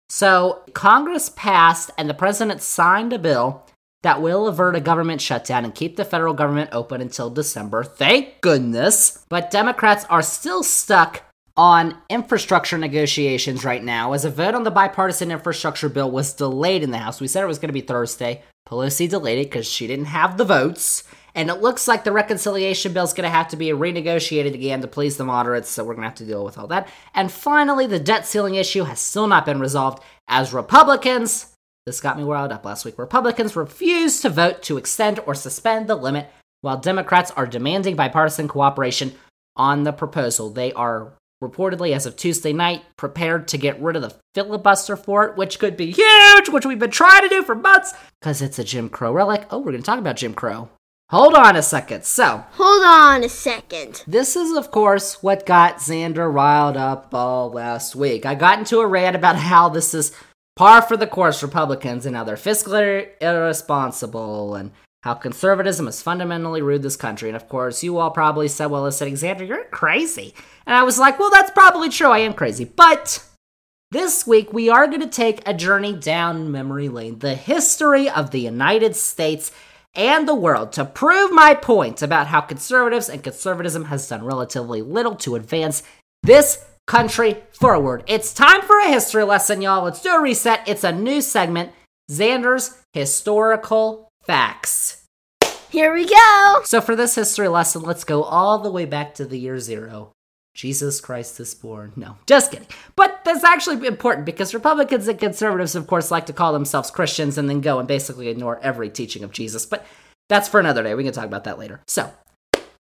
[0.08, 3.64] So Congress passed and the president signed a bill
[4.04, 7.82] that will avert a government shutdown and keep the federal government open until December.
[7.82, 9.24] Thank goodness.
[9.28, 11.22] But Democrats are still stuck
[11.56, 16.82] on infrastructure negotiations right now as a vote on the bipartisan infrastructure bill was delayed
[16.82, 17.20] in the House.
[17.20, 18.42] We said it was going to be Thursday.
[18.68, 21.04] Pelosi delayed it because she didn't have the votes.
[21.34, 24.80] And it looks like the reconciliation bill is going to have to be renegotiated again
[24.80, 26.88] to please the moderates, so we're going to have to deal with all that.
[27.14, 31.52] And finally, the debt ceiling issue has still not been resolved as Republicans
[31.86, 32.98] this got me riled up last week.
[32.98, 36.28] Republicans refused to vote to extend or suspend the limit,
[36.60, 39.14] while Democrats are demanding bipartisan cooperation
[39.54, 40.50] on the proposal.
[40.50, 45.24] They are reportedly, as of Tuesday night, prepared to get rid of the filibuster for
[45.24, 48.58] it, which could be huge, which we've been trying to do for months, because it's
[48.58, 49.46] a Jim Crow relic.
[49.50, 50.68] Oh, we're going to talk about Jim Crow.
[51.10, 52.04] Hold on a second.
[52.04, 54.02] So, Hold on a second.
[54.08, 58.26] this is, of course, what got Xander riled up all last week.
[58.26, 60.12] I got into a rant about how this is
[60.56, 66.62] par for the course Republicans and how they're fiscally irresponsible and how conservatism has fundamentally
[66.62, 67.28] ruined this country.
[67.28, 70.34] And of course, you all probably said, well, listen, Alexander, you're crazy.
[70.66, 72.08] And I was like, well, that's probably true.
[72.08, 72.64] I am crazy.
[72.64, 73.24] But
[73.92, 78.30] this week, we are going to take a journey down memory lane, the history of
[78.32, 79.52] the United States
[79.94, 84.82] and the world to prove my point about how conservatives and conservatism has done relatively
[84.82, 85.82] little to advance
[86.22, 88.04] this country forward.
[88.06, 89.84] It's time for a history lesson, y'all.
[89.84, 90.68] Let's do a reset.
[90.68, 91.72] It's a new segment
[92.10, 95.04] Xander's Historical Facts.
[95.70, 96.60] Here we go.
[96.64, 100.10] So, for this history lesson, let's go all the way back to the year zero.
[100.52, 101.92] Jesus Christ is born.
[101.94, 102.66] No, just kidding.
[102.96, 107.38] But that's actually important because Republicans and conservatives, of course, like to call themselves Christians
[107.38, 109.64] and then go and basically ignore every teaching of Jesus.
[109.64, 109.86] But
[110.28, 110.94] that's for another day.
[110.94, 111.82] We can talk about that later.
[111.86, 112.12] So,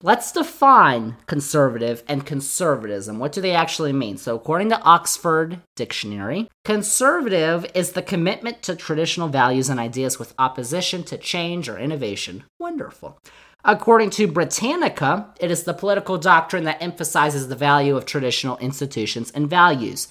[0.03, 3.19] Let's define conservative and conservatism.
[3.19, 4.17] What do they actually mean?
[4.17, 10.33] So, according to Oxford Dictionary, conservative is the commitment to traditional values and ideas with
[10.39, 12.45] opposition to change or innovation.
[12.59, 13.19] Wonderful.
[13.63, 19.29] According to Britannica, it is the political doctrine that emphasizes the value of traditional institutions
[19.29, 20.07] and values.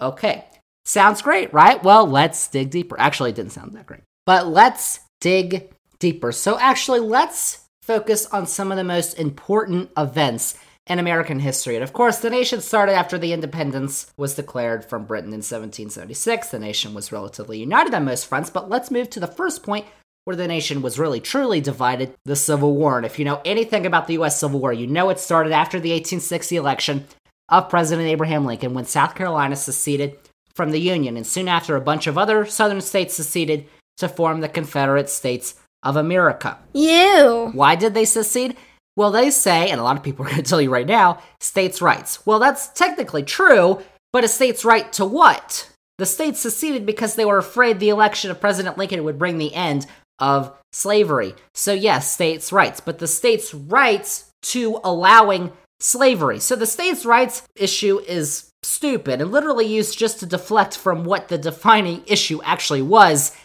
[0.00, 0.44] Okay,
[0.84, 1.82] sounds great, right?
[1.82, 2.94] Well, let's dig deeper.
[3.00, 4.02] Actually, it didn't sound that great.
[4.24, 6.30] But let's dig deeper.
[6.30, 11.76] So, actually, let's focus on some of the most important events in American history.
[11.76, 16.48] And of course, the nation started after the independence was declared from Britain in 1776.
[16.48, 19.86] The nation was relatively united on most fronts, but let's move to the first point
[20.24, 22.96] where the nation was really truly divided the Civil War.
[22.96, 24.38] And if you know anything about the U.S.
[24.38, 27.06] Civil War, you know it started after the 1860 election
[27.48, 30.16] of President Abraham Lincoln when South Carolina seceded
[30.54, 33.66] from the Union, and soon after, a bunch of other southern states seceded
[33.96, 36.58] to form the Confederate States of America.
[36.72, 37.50] You.
[37.52, 38.56] Why did they secede?
[38.96, 41.22] Well, they say, and a lot of people are going to tell you right now,
[41.40, 42.24] states' rights.
[42.26, 43.80] Well, that's technically true,
[44.12, 45.68] but a state's right to what?
[45.98, 49.54] The states seceded because they were afraid the election of President Lincoln would bring the
[49.54, 49.86] end
[50.18, 51.34] of slavery.
[51.54, 56.38] So, yes, states' rights, but the states' rights to allowing slavery.
[56.38, 61.28] So, the states' rights issue is stupid and literally used just to deflect from what
[61.28, 63.36] the defining issue actually was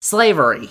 [0.00, 0.70] slavery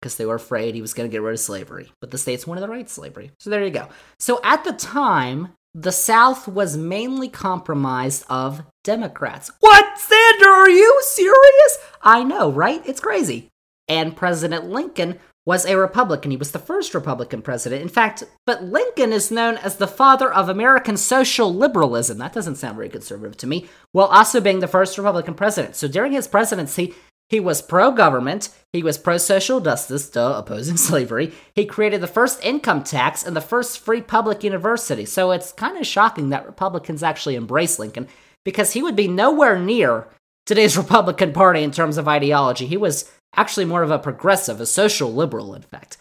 [0.00, 1.92] because they were afraid he was going to get rid of slavery.
[2.00, 3.30] But the states wanted the right to slavery.
[3.40, 3.88] So there you go.
[4.18, 9.50] So at the time, the South was mainly compromised of Democrats.
[9.60, 10.46] What, Xander?
[10.46, 11.78] Are you serious?
[12.02, 12.82] I know, right?
[12.86, 13.48] It's crazy.
[13.88, 16.32] And President Lincoln was a Republican.
[16.32, 17.80] He was the first Republican president.
[17.80, 22.18] In fact, but Lincoln is known as the father of American social liberalism.
[22.18, 23.68] That doesn't sound very conservative to me.
[23.92, 25.76] While also being the first Republican president.
[25.76, 26.94] So during his presidency,
[27.28, 28.50] He was pro government.
[28.72, 31.32] He was pro social justice, duh, opposing slavery.
[31.54, 35.04] He created the first income tax and the first free public university.
[35.04, 38.08] So it's kind of shocking that Republicans actually embrace Lincoln
[38.44, 40.08] because he would be nowhere near
[40.46, 42.66] today's Republican Party in terms of ideology.
[42.66, 45.96] He was actually more of a progressive, a social liberal, in fact.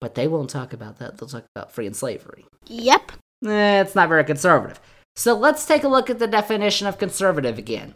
[0.00, 1.18] But they won't talk about that.
[1.18, 2.46] They'll talk about free and slavery.
[2.66, 3.12] Yep.
[3.44, 4.80] Eh, it's not very conservative.
[5.16, 7.94] So let's take a look at the definition of conservative again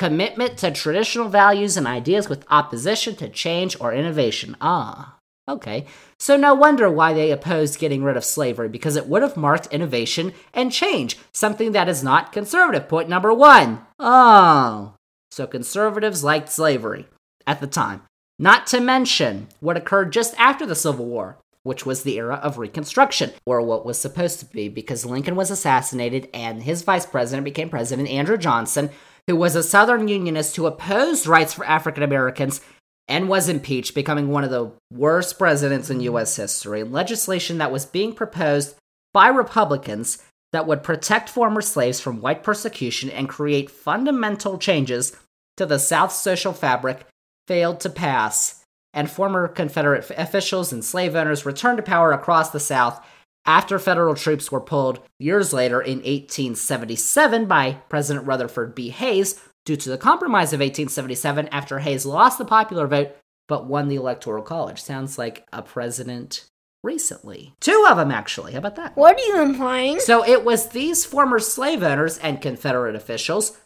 [0.00, 4.56] commitment to traditional values and ideas with opposition to change or innovation.
[4.58, 5.84] Ah, okay.
[6.18, 9.66] So no wonder why they opposed getting rid of slavery, because it would have marked
[9.66, 12.88] innovation and change, something that is not conservative.
[12.88, 13.82] Point number one.
[13.98, 14.94] Oh.
[15.30, 17.06] So conservatives liked slavery
[17.46, 18.00] at the time.
[18.38, 22.56] Not to mention what occurred just after the Civil War, which was the era of
[22.56, 27.44] Reconstruction, or what was supposed to be, because Lincoln was assassinated and his vice president
[27.44, 28.88] became President Andrew Johnson,
[29.30, 32.60] who was a Southern Unionist who opposed rights for African Americans
[33.06, 36.34] and was impeached, becoming one of the worst presidents in U.S.
[36.34, 36.82] history.
[36.82, 38.74] Legislation that was being proposed
[39.14, 40.18] by Republicans
[40.52, 45.16] that would protect former slaves from white persecution and create fundamental changes
[45.56, 47.06] to the South's social fabric
[47.46, 52.58] failed to pass, and former Confederate officials and slave owners returned to power across the
[52.58, 53.00] South
[53.46, 58.90] after federal troops were pulled years later in 1877 by President Rutherford B.
[58.90, 63.16] Hayes due to the Compromise of 1877 after Hayes lost the popular vote
[63.48, 64.80] but won the Electoral College.
[64.80, 66.46] Sounds like a president
[66.84, 67.52] recently.
[67.60, 68.52] Two of them, actually.
[68.52, 68.96] How about that?
[68.96, 69.98] What are you implying?
[69.98, 73.58] So it was these former slave owners and Confederate officials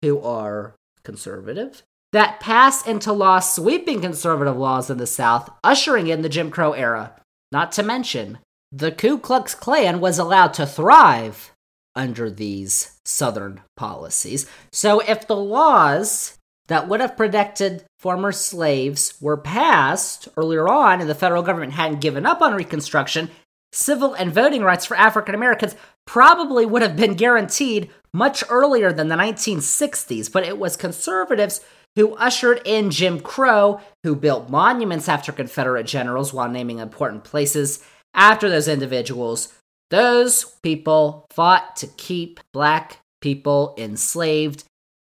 [0.00, 6.22] who are conservative that passed into law sweeping conservative laws in the South, ushering in
[6.22, 7.12] the Jim Crow era.
[7.52, 8.38] Not to mention,
[8.72, 11.52] the Ku Klux Klan was allowed to thrive
[11.94, 14.46] under these Southern policies.
[14.72, 16.36] So if the laws
[16.68, 22.00] that would have protected former slaves were passed earlier on and the federal government hadn't
[22.00, 23.30] given up on Reconstruction,
[23.72, 25.76] civil and voting rights for African Americans
[26.06, 30.30] probably would have been guaranteed much earlier than the 1960s.
[30.30, 31.60] But it was conservatives
[31.94, 37.82] who ushered in Jim Crow, who built monuments after Confederate generals while naming important places
[38.16, 39.52] after those individuals.
[39.90, 44.64] Those people fought to keep black people enslaved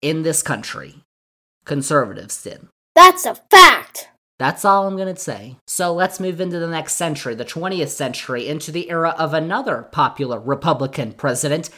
[0.02, 0.96] in this country.
[1.64, 2.68] Conservatives did.
[2.94, 4.08] That's a fact.
[4.38, 5.56] That's all I'm going to say.
[5.66, 9.88] So let's move into the next century, the 20th century, into the era of another
[9.90, 11.70] popular Republican president,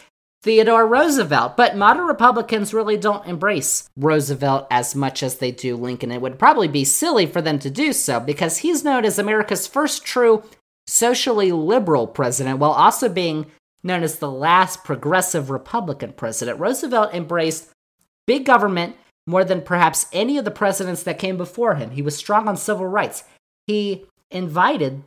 [0.42, 1.56] Theodore Roosevelt.
[1.56, 6.12] But modern Republicans really don't embrace Roosevelt as much as they do Lincoln.
[6.12, 9.66] It would probably be silly for them to do so because he's known as America's
[9.66, 10.42] first true
[10.90, 13.46] socially liberal president while also being
[13.83, 16.59] known as the last progressive Republican president.
[16.59, 17.70] Roosevelt embraced
[18.26, 21.92] big government more than perhaps any of the presidents that came before him.
[21.92, 23.22] He was strong on civil rights.
[23.66, 25.05] He invited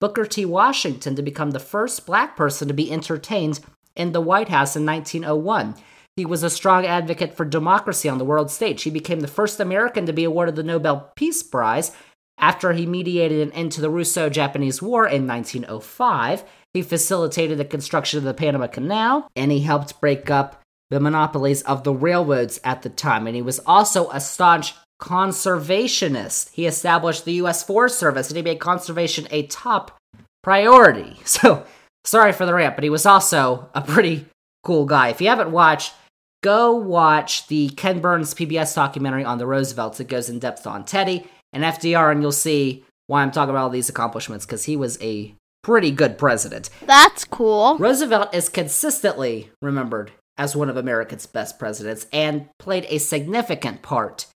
[0.00, 0.44] Booker T.
[0.44, 3.60] Washington to become the first black person to be entertained
[3.96, 5.74] in the White House in 1901.
[6.16, 8.84] He was a strong advocate for democracy on the world stage.
[8.84, 11.90] He became the first American to be awarded the Nobel Peace Prize
[12.38, 16.44] after he mediated an end to the Russo Japanese War in 1905.
[16.72, 21.62] He facilitated the construction of the Panama Canal, and he helped break up the monopolies
[21.62, 26.50] of the railroads at the time, and he was also a staunch conservationist.
[26.52, 27.62] He established the U.S.
[27.62, 29.96] Forest Service and he made conservation a top
[30.42, 31.18] priority.
[31.24, 31.64] So,
[32.04, 34.26] sorry for the rant, but he was also a pretty
[34.62, 35.08] cool guy.
[35.08, 35.94] If you haven't watched,
[36.42, 40.00] go watch the Ken Burns PBS documentary on the Roosevelts.
[40.00, 43.62] It goes in depth on Teddy and FDR, and you'll see why I'm talking about
[43.62, 46.68] all these accomplishments because he was a pretty good president.
[46.82, 47.78] That's cool.
[47.78, 54.26] Roosevelt is consistently remembered as one of America's best presidents and played a significant part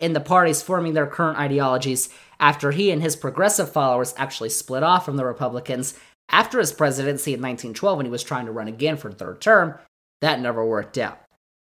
[0.00, 4.82] in the parties forming their current ideologies after he and his progressive followers actually split
[4.82, 5.94] off from the Republicans
[6.30, 9.40] after his presidency in 1912 when he was trying to run again for a third
[9.40, 9.74] term.
[10.20, 11.20] That never worked out.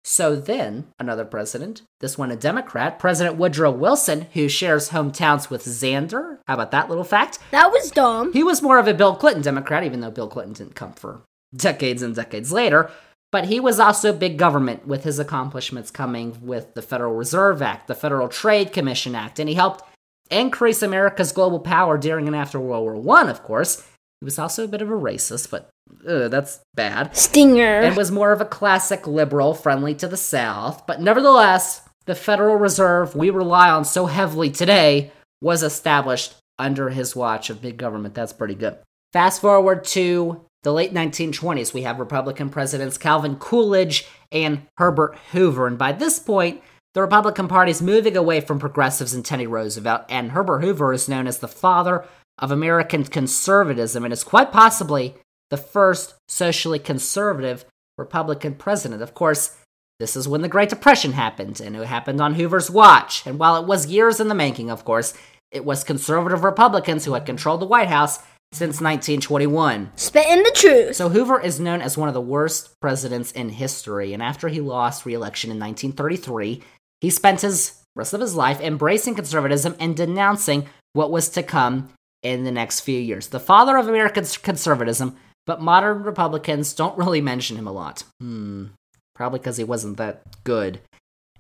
[0.08, 5.66] So then, another president, this one a Democrat, President Woodrow Wilson, who shares hometowns with
[5.66, 6.38] Xander.
[6.48, 7.40] How about that little fact?
[7.50, 8.32] That was dumb.
[8.32, 11.24] He was more of a Bill Clinton Democrat, even though Bill Clinton didn't come for
[11.56, 12.92] decades and decades later.
[13.32, 17.88] But he was also big government with his accomplishments coming with the Federal Reserve Act,
[17.88, 19.84] the Federal Trade Commission Act, and he helped
[20.30, 23.82] increase America's global power during and after World War I, of course.
[24.22, 25.68] He was also a bit of a racist, but
[26.08, 27.16] ugh, that's bad.
[27.16, 27.82] Stinger.
[27.82, 30.86] And was more of a classic liberal, friendly to the South.
[30.86, 37.16] But nevertheless, the Federal Reserve we rely on so heavily today was established under his
[37.16, 38.16] watch of big government.
[38.16, 38.78] That's pretty good.
[39.14, 45.68] Fast forward to the late 1920s, we have Republican presidents Calvin Coolidge and Herbert Hoover.
[45.68, 46.62] And by this point,
[46.94, 51.10] the Republican Party is moving away from progressives and Teddy Roosevelt, and Herbert Hoover is
[51.10, 52.06] known as the father
[52.40, 55.16] of American conservatism and is quite possibly
[55.50, 57.66] the first socially conservative
[57.98, 59.02] Republican president.
[59.02, 59.58] Of course,
[60.00, 63.26] this is when the Great Depression happened, and it happened on Hoover's watch.
[63.26, 65.14] And while it was years in the making, of course,
[65.52, 68.20] it was conservative Republicans who had controlled the White House
[68.52, 69.92] since 1921.
[69.96, 70.96] Spitting the truth.
[70.96, 74.60] So Hoover is known as one of the worst presidents in history, and after he
[74.60, 76.62] lost re-election in 1933,
[77.02, 81.90] he spent his rest of his life embracing conservatism and denouncing what was to come
[82.24, 83.28] in the next few years.
[83.28, 88.04] The father of American conservatism, but modern Republicans don't really mention him a lot.
[88.20, 88.68] Hmm,
[89.14, 90.80] probably because he wasn't that good.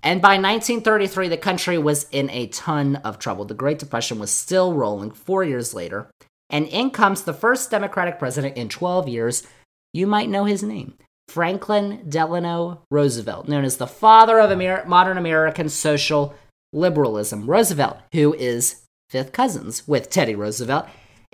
[0.04, 3.46] And by 1933, the country was in a ton of trouble.
[3.46, 6.12] The Great Depression was still rolling four years later.
[6.50, 9.44] And in comes the first Democratic president in 12 years.
[9.94, 10.94] You might know his name
[11.28, 16.36] Franklin Delano Roosevelt, known as the father of Amer- modern American social
[16.72, 17.50] liberalism.
[17.50, 20.86] Roosevelt, who is fifth cousins with Teddy Roosevelt,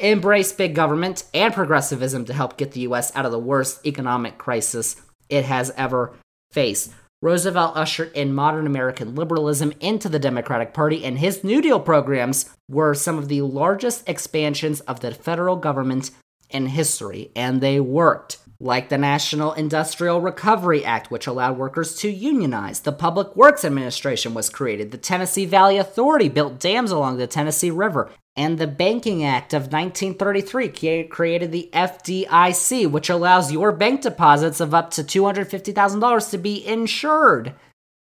[0.01, 3.15] embraced big government and progressivism to help get the U.S.
[3.15, 4.95] out of the worst economic crisis
[5.29, 6.13] it has ever
[6.51, 6.91] faced.
[7.21, 12.49] Roosevelt ushered in modern American liberalism into the Democratic Party, and his New Deal programs
[12.67, 16.09] were some of the largest expansions of the federal government
[16.49, 18.37] in history, and they worked.
[18.59, 22.81] Like the National Industrial Recovery Act, which allowed workers to unionize.
[22.81, 24.91] The Public Works Administration was created.
[24.91, 28.11] The Tennessee Valley Authority built dams along the Tennessee River.
[28.35, 34.73] And the Banking Act of 1933 created the FDIC, which allows your bank deposits of
[34.73, 37.53] up to $250,000 to be insured.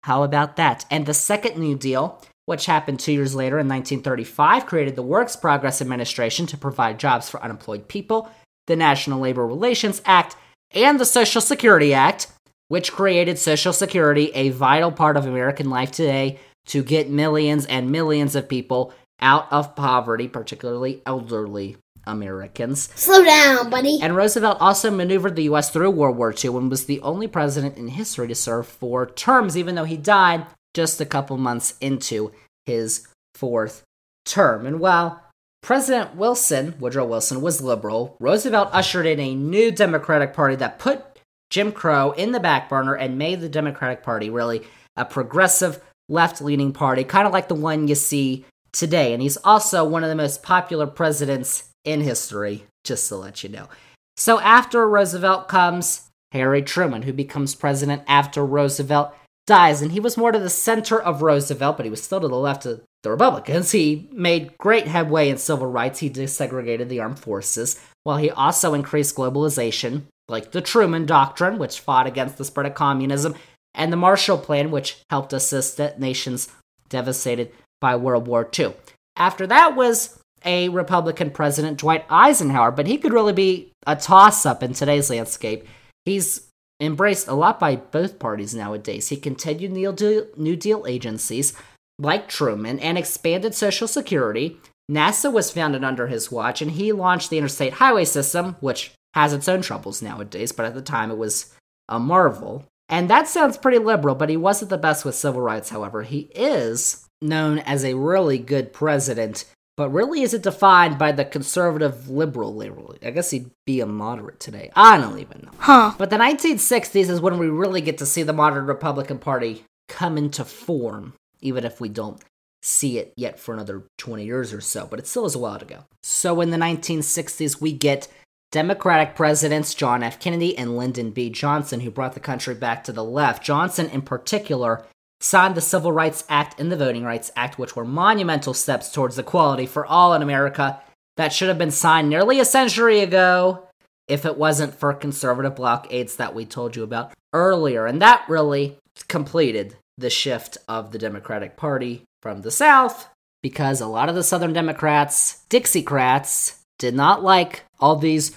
[0.05, 0.85] How about that?
[0.91, 5.35] And the Second New Deal, which happened two years later in 1935, created the Works
[5.35, 8.31] Progress Administration to provide jobs for unemployed people,
[8.69, 10.37] the National Labor Relations Act,
[10.73, 12.29] and the Social Security Act,
[12.69, 17.91] which created Social Security, a vital part of American life today, to get millions and
[17.91, 22.91] millions of people out of poverty, particularly elderly Americans.
[22.95, 24.01] Slow down, buddy.
[24.03, 25.71] And Roosevelt also maneuvered the U.S.
[25.71, 29.57] through World War II and was the only president in history to serve four terms,
[29.57, 32.33] even though he died just a couple months into
[32.67, 33.83] his fourth
[34.25, 34.67] term.
[34.67, 35.23] And while
[35.63, 41.05] President Wilson, Woodrow Wilson, was liberal, Roosevelt ushered in a new Democratic Party that put
[41.51, 44.63] Jim Crow in the back burner and made the Democratic Party really
[44.97, 49.13] a progressive, left leaning party, kind of like the one you see today.
[49.13, 53.49] And he's also one of the most popular presidents in history, just to let you
[53.49, 53.69] know.
[54.17, 59.15] So after Roosevelt comes Harry Truman, who becomes president after Roosevelt
[59.47, 59.83] dies.
[59.83, 62.37] And he was more to the center of Roosevelt, but he was still to the
[62.37, 63.73] left of the Republicans.
[63.73, 65.99] He made great headway in civil rights.
[65.99, 71.81] He desegregated the armed forces, while he also increased globalization, like the Truman Doctrine, which
[71.81, 73.35] fought against the spread of communism,
[73.75, 76.49] and the Marshall Plan, which helped assist nations
[76.89, 78.73] devastated by World War II.
[79.17, 84.47] After that was a Republican president, Dwight Eisenhower, but he could really be a toss
[84.47, 85.67] up in today's landscape.
[86.07, 86.49] He's
[86.81, 89.09] embraced a lot by both parties nowadays.
[89.09, 91.53] He continued New Deal, New Deal agencies
[91.99, 94.57] like Truman and expanded Social Security.
[94.91, 99.33] NASA was founded under his watch, and he launched the interstate highway system, which has
[99.33, 101.55] its own troubles nowadays, but at the time it was
[101.89, 102.65] a marvel.
[102.89, 106.03] And that sounds pretty liberal, but he wasn't the best with civil rights, however.
[106.03, 109.45] He is known as a really good president
[109.77, 112.95] but really is it defined by the conservative liberal liberal?
[113.03, 114.71] I guess he'd be a moderate today.
[114.77, 115.51] I don't even know.
[115.59, 115.95] Huh.
[115.97, 120.19] But the 1960s is when we really get to see the modern Republican Party come
[120.19, 122.23] into form, even if we don't
[122.63, 125.59] see it yet for another 20 years or so, but it still is a while
[125.59, 125.85] to go.
[126.03, 128.09] So in the 1960s, we get
[128.53, 130.21] Democratic presidents John F.
[130.21, 131.31] Kennedy and Lyndon B.
[131.31, 133.43] Johnson, who brought the country back to the left.
[133.43, 134.85] Johnson, in particular,
[135.23, 139.19] signed the Civil Rights Act and the Voting Rights Act, which were monumental steps towards
[139.19, 140.81] equality for all in America
[141.17, 143.67] that should have been signed nearly a century ago
[144.09, 147.87] if it wasn't for conservative blockades that we told you about earlier.
[147.87, 148.77] And that really
[149.09, 153.09] completed the shift of the Democratic Party from the South
[153.43, 158.37] because a lot of the Southern Democrats, Dixiecrats, did not like all these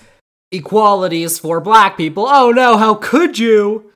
[0.51, 2.25] equalities for black people.
[2.27, 3.91] Oh no, how could you?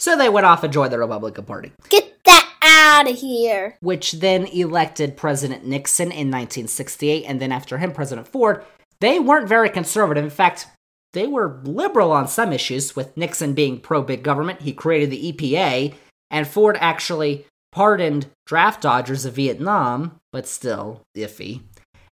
[0.00, 1.72] So they went off and joined the Republican Party.
[1.90, 3.76] Get that out of here.
[3.80, 8.64] Which then elected President Nixon in 1968, and then after him, President Ford.
[9.00, 10.24] They weren't very conservative.
[10.24, 10.66] In fact,
[11.12, 14.62] they were liberal on some issues, with Nixon being pro big government.
[14.62, 15.94] He created the EPA,
[16.30, 21.60] and Ford actually pardoned draft dodgers of Vietnam, but still iffy.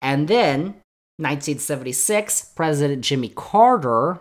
[0.01, 0.76] And then,
[1.18, 4.20] 1976, President Jimmy Carter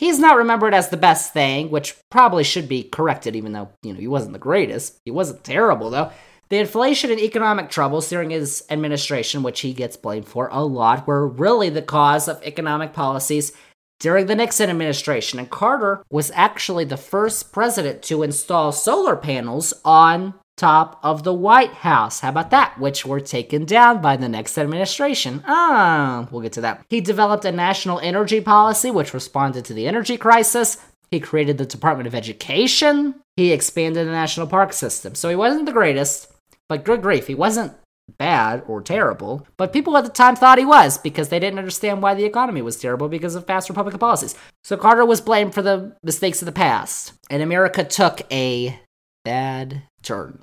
[0.00, 3.92] He's not remembered as the best thing, which probably should be corrected, even though, you
[3.92, 4.98] know, he wasn't the greatest.
[5.04, 6.10] He wasn't terrible, though.
[6.48, 11.06] The inflation and economic troubles during his administration, which he gets blamed for a lot,
[11.06, 13.52] were really the cause of economic policies
[13.98, 15.38] during the Nixon administration.
[15.38, 21.32] And Carter was actually the first president to install solar panels on top of the
[21.32, 22.20] White House.
[22.20, 22.78] How about that?
[22.78, 25.42] Which were taken down by the next administration.
[25.46, 26.84] Ah, we'll get to that.
[26.90, 30.76] He developed a national energy policy which responded to the energy crisis.
[31.10, 33.14] He created the Department of Education.
[33.36, 35.14] He expanded the national park system.
[35.14, 36.30] So he wasn't the greatest,
[36.68, 37.74] but good grief, he wasn't
[38.18, 42.02] bad or terrible, but people at the time thought he was because they didn't understand
[42.02, 44.34] why the economy was terrible because of past Republican policies.
[44.64, 48.78] So Carter was blamed for the mistakes of the past, and America took a
[49.24, 50.40] bad turn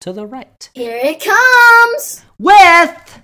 [0.00, 0.70] to the right.
[0.74, 2.24] Here it comes.
[2.38, 3.22] With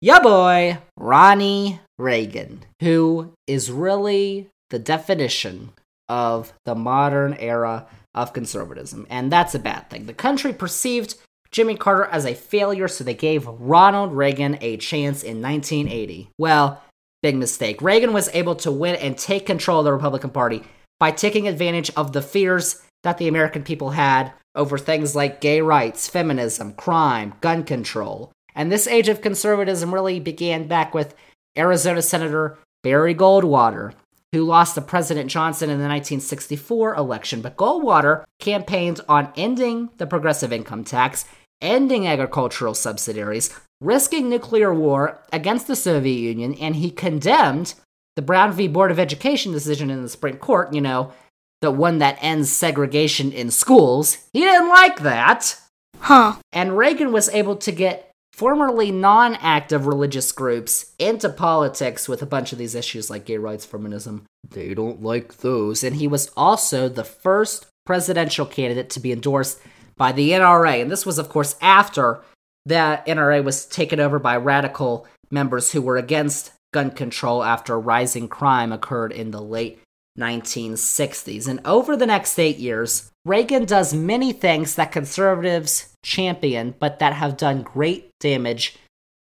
[0.00, 5.72] ya boy, Ronnie Reagan, who is really the definition
[6.08, 9.06] of the modern era of conservatism.
[9.10, 10.06] And that's a bad thing.
[10.06, 11.16] The country perceived
[11.50, 16.30] Jimmy Carter as a failure, so they gave Ronald Reagan a chance in 1980.
[16.38, 16.82] Well,
[17.22, 17.80] big mistake.
[17.80, 20.62] Reagan was able to win and take control of the Republican Party
[21.00, 25.60] by taking advantage of the fears that the American people had over things like gay
[25.60, 28.32] rights, feminism, crime, gun control.
[28.54, 31.14] And this age of conservatism really began back with
[31.56, 33.92] Arizona Senator Barry Goldwater,
[34.32, 37.40] who lost to President Johnson in the 1964 election.
[37.40, 41.24] But Goldwater campaigned on ending the progressive income tax,
[41.60, 47.74] ending agricultural subsidies, risking nuclear war against the Soviet Union, and he condemned
[48.16, 48.66] the Brown v.
[48.66, 51.12] Board of Education decision in the Supreme Court, you know,
[51.60, 54.18] the one that ends segregation in schools.
[54.32, 55.58] He didn't like that.
[56.00, 56.36] Huh.
[56.52, 62.26] And Reagan was able to get formerly non active religious groups into politics with a
[62.26, 64.24] bunch of these issues like gay rights, feminism.
[64.48, 65.82] They don't like those.
[65.82, 69.60] And he was also the first presidential candidate to be endorsed
[69.96, 70.80] by the NRA.
[70.80, 72.22] And this was, of course, after
[72.64, 78.28] the NRA was taken over by radical members who were against gun control after rising
[78.28, 79.80] crime occurred in the late
[80.18, 81.48] 1960s.
[81.48, 87.12] And over the next eight years, Reagan does many things that conservatives champion, but that
[87.12, 88.76] have done great damage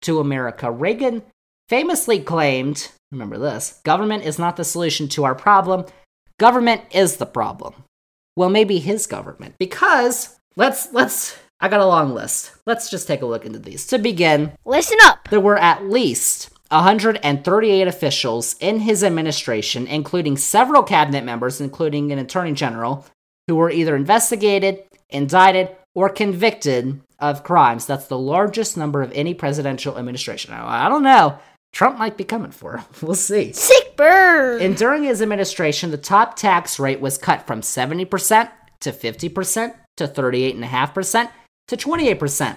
[0.03, 0.71] to America.
[0.71, 1.23] Reagan
[1.69, 5.87] famously claimed, remember this, government is not the solution to our problem,
[6.39, 7.75] government is the problem.
[8.37, 12.51] Well, maybe his government, because let's let's I got a long list.
[12.67, 13.87] Let's just take a look into these.
[13.87, 15.29] To begin, Listen up.
[15.29, 22.19] there were at least 138 officials in his administration, including several cabinet members, including an
[22.19, 23.07] attorney general,
[23.47, 27.87] who were either investigated, indicted, or convicted of crimes.
[27.87, 30.53] That's the largest number of any presidential administration.
[30.53, 31.39] Now, I don't know.
[31.73, 32.85] Trump might be coming for him.
[33.03, 33.53] We'll see.
[33.53, 34.63] Sick bird.
[34.63, 38.51] And during his administration, the top tax rate was cut from 70%
[38.81, 41.31] to 50% to 38.5%
[41.69, 42.57] to 28%,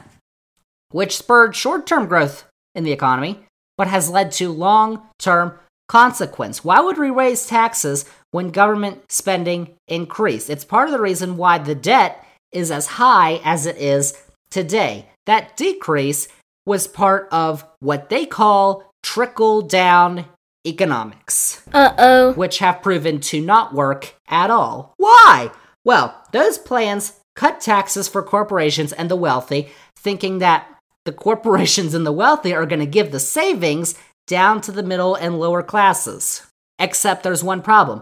[0.91, 3.45] which spurred short term growth in the economy,
[3.78, 5.53] but has led to long term
[5.88, 6.63] consequence.
[6.63, 10.49] Why would we raise taxes when government spending increased?
[10.49, 15.09] It's part of the reason why the debt is as high as it is today.
[15.26, 16.28] That decrease
[16.65, 20.26] was part of what they call trickle down
[20.65, 22.34] economics Uh oh.
[22.34, 24.93] which have proven to not work at all.
[24.97, 25.51] Why?
[25.84, 30.67] Well, those plans cut taxes for corporations and the wealthy, thinking that
[31.05, 33.95] the corporations and the wealthy are going to give the savings
[34.27, 36.45] down to the middle and lower classes.
[36.79, 38.01] Except there's one problem.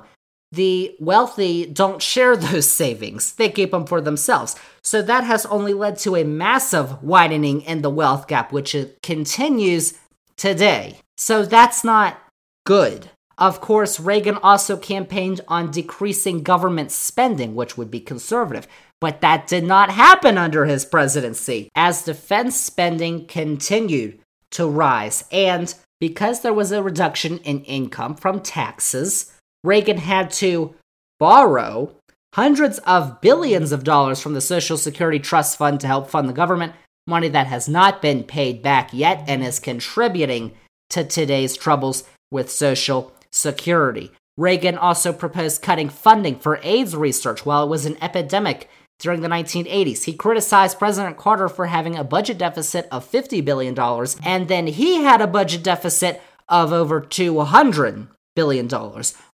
[0.51, 3.33] The wealthy don't share those savings.
[3.33, 4.55] They keep them for themselves.
[4.83, 9.01] So that has only led to a massive widening in the wealth gap, which it
[9.01, 9.99] continues
[10.37, 10.99] today.
[11.17, 12.19] So that's not
[12.65, 13.09] good.
[13.37, 18.67] Of course, Reagan also campaigned on decreasing government spending, which would be conservative.
[19.03, 24.17] But that did not happen under his presidency, as defense spending continued
[24.51, 25.25] to rise.
[25.29, 30.75] And because there was a reduction in income from taxes, Reagan had to
[31.19, 31.93] borrow
[32.35, 36.33] hundreds of billions of dollars from the Social Security Trust Fund to help fund the
[36.33, 36.71] government,
[37.05, 40.53] money that has not been paid back yet and is contributing
[40.91, 44.13] to today's troubles with Social Security.
[44.37, 48.69] Reagan also proposed cutting funding for AIDS research while it was an epidemic
[48.99, 50.03] during the 1980s.
[50.03, 53.77] He criticized President Carter for having a budget deficit of $50 billion,
[54.23, 58.69] and then he had a budget deficit of over $200 billion,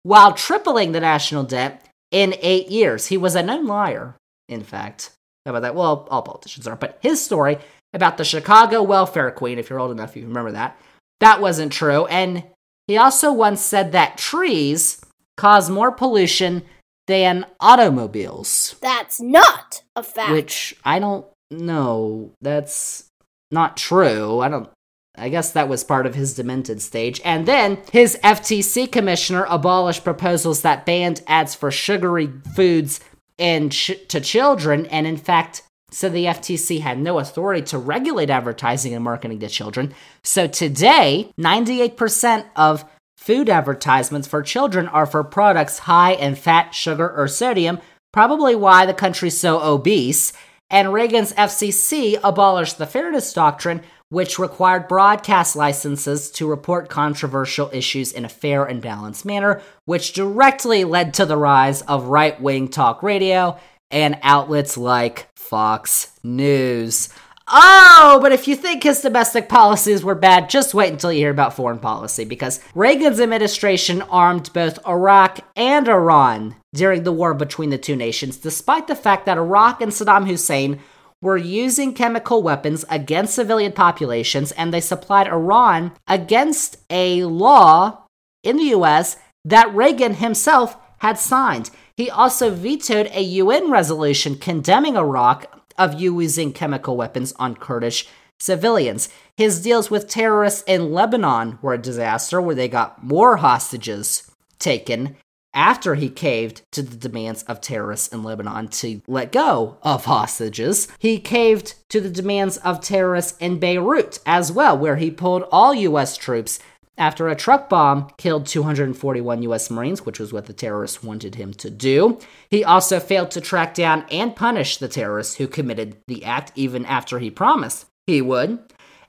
[0.04, 3.08] while tripling the national debt in eight years.
[3.08, 4.16] He was a known liar,
[4.48, 5.12] in fact.
[5.46, 5.76] How about that?
[5.76, 7.58] Well, all politicians are, but his story
[7.94, 10.80] about the Chicago welfare queen, if you're old enough, you remember that,
[11.20, 12.06] that wasn't true.
[12.08, 12.44] And
[12.88, 15.04] he also once said that trees
[15.38, 16.64] cause more pollution
[17.10, 18.76] than automobiles.
[18.82, 20.32] That's not a fact.
[20.32, 22.34] Which I don't know.
[22.40, 23.10] That's
[23.50, 24.40] not true.
[24.40, 24.70] I don't.
[25.18, 27.20] I guess that was part of his demented stage.
[27.26, 33.00] And then his FTC commissioner abolished proposals that banned ads for sugary foods
[33.40, 38.30] and ch- to children, and in fact said the FTC had no authority to regulate
[38.30, 39.96] advertising and marketing to children.
[40.24, 42.86] So today, 98% of
[43.20, 47.78] food advertisements for children are for products high in fat, sugar, or sodium,
[48.14, 50.32] probably why the country's so obese.
[50.70, 58.14] And Reagan's FCC abolished the Fairness Doctrine, which required broadcast licenses to report controversial issues
[58.14, 62.70] in a fair and balanced manner, which directly led to the rise of right wing
[62.70, 63.60] talk radio
[63.92, 67.10] and outlets like Fox News.
[67.52, 71.32] Oh, but if you think his domestic policies were bad, just wait until you hear
[71.32, 77.72] about foreign policy because Reagan's administration armed both Iraq and Iran during the war between
[77.72, 80.80] the two nations, despite the fact that Iraq and Saddam Hussein
[81.24, 88.06] were using chemical weapons against civilian populations and they supplied Iran against a law
[88.44, 91.72] in the US that Reagan himself had signed.
[91.98, 98.08] He also vetoed a UN resolution condemning Iraq of using chemical weapons on Kurdish
[98.38, 99.10] civilians.
[99.36, 105.16] His deals with terrorists in Lebanon were a disaster where they got more hostages taken
[105.54, 110.88] after he caved to the demands of terrorists in Lebanon to let go of hostages.
[111.00, 115.74] He caved to the demands of terrorists in Beirut as well, where he pulled all
[115.74, 116.18] U.S.
[116.18, 116.60] troops
[117.00, 121.54] after a truck bomb killed 241 US Marines, which was what the terrorists wanted him
[121.54, 122.20] to do.
[122.50, 126.86] He also failed to track down and punish the terrorists who committed the act, even
[126.86, 128.60] after he promised he would.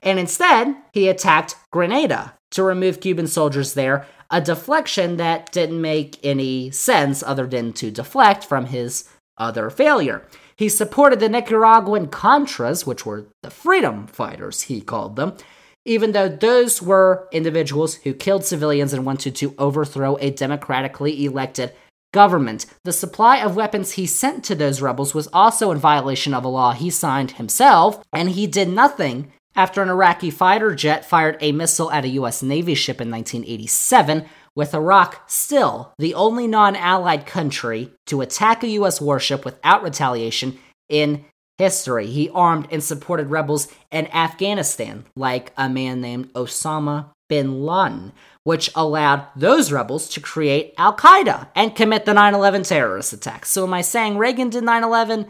[0.03, 6.19] And instead, he attacked Grenada to remove Cuban soldiers there, a deflection that didn't make
[6.25, 10.27] any sense other than to deflect from his other failure.
[10.57, 15.37] He supported the Nicaraguan Contras, which were the freedom fighters, he called them,
[15.85, 21.73] even though those were individuals who killed civilians and wanted to overthrow a democratically elected
[22.13, 22.67] government.
[22.85, 26.49] The supply of weapons he sent to those rebels was also in violation of a
[26.49, 31.53] law he signed himself, and he did nothing after an Iraqi fighter jet fired a
[31.53, 32.43] missile at a U.S.
[32.43, 34.25] Navy ship in 1987,
[34.55, 39.01] with Iraq still the only non allied country to attack a U.S.
[39.01, 40.59] warship without retaliation
[40.89, 41.25] in
[41.61, 42.07] history.
[42.07, 48.13] He armed and supported rebels in Afghanistan, like a man named Osama bin Laden,
[48.45, 53.51] which allowed those rebels to create Al Qaeda and commit the 9 11 terrorist attacks.
[53.51, 55.27] So, am I saying Reagan did 9 11?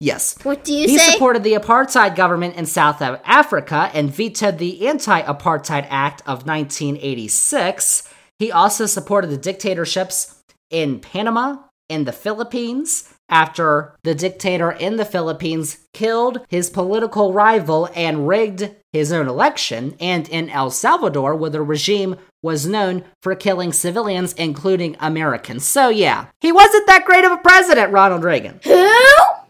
[0.00, 0.36] Yes.
[0.42, 1.04] What do you he say?
[1.04, 6.46] He supported the apartheid government in South Africa and vetoed the Anti Apartheid Act of
[6.46, 8.08] 1986.
[8.38, 15.04] He also supported the dictatorships in Panama in the Philippines after the dictator in the
[15.04, 21.50] Philippines killed his political rival and rigged his own election, and in El Salvador, where
[21.50, 25.66] the regime was known for killing civilians, including Americans.
[25.66, 28.60] So, yeah, he wasn't that great of a president, Ronald Reagan.
[28.62, 28.92] Who?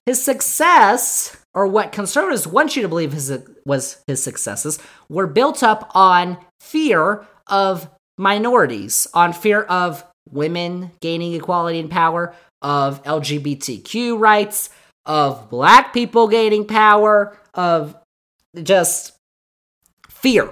[0.06, 3.32] His success, or what conservatives want you to believe his,
[3.66, 11.34] was his successes, were built up on fear of minorities, on fear of women gaining
[11.34, 12.34] equality and power,
[12.64, 14.70] of LGBTQ rights,
[15.06, 17.94] of black people gaining power, of
[18.60, 19.12] just
[20.08, 20.48] fear.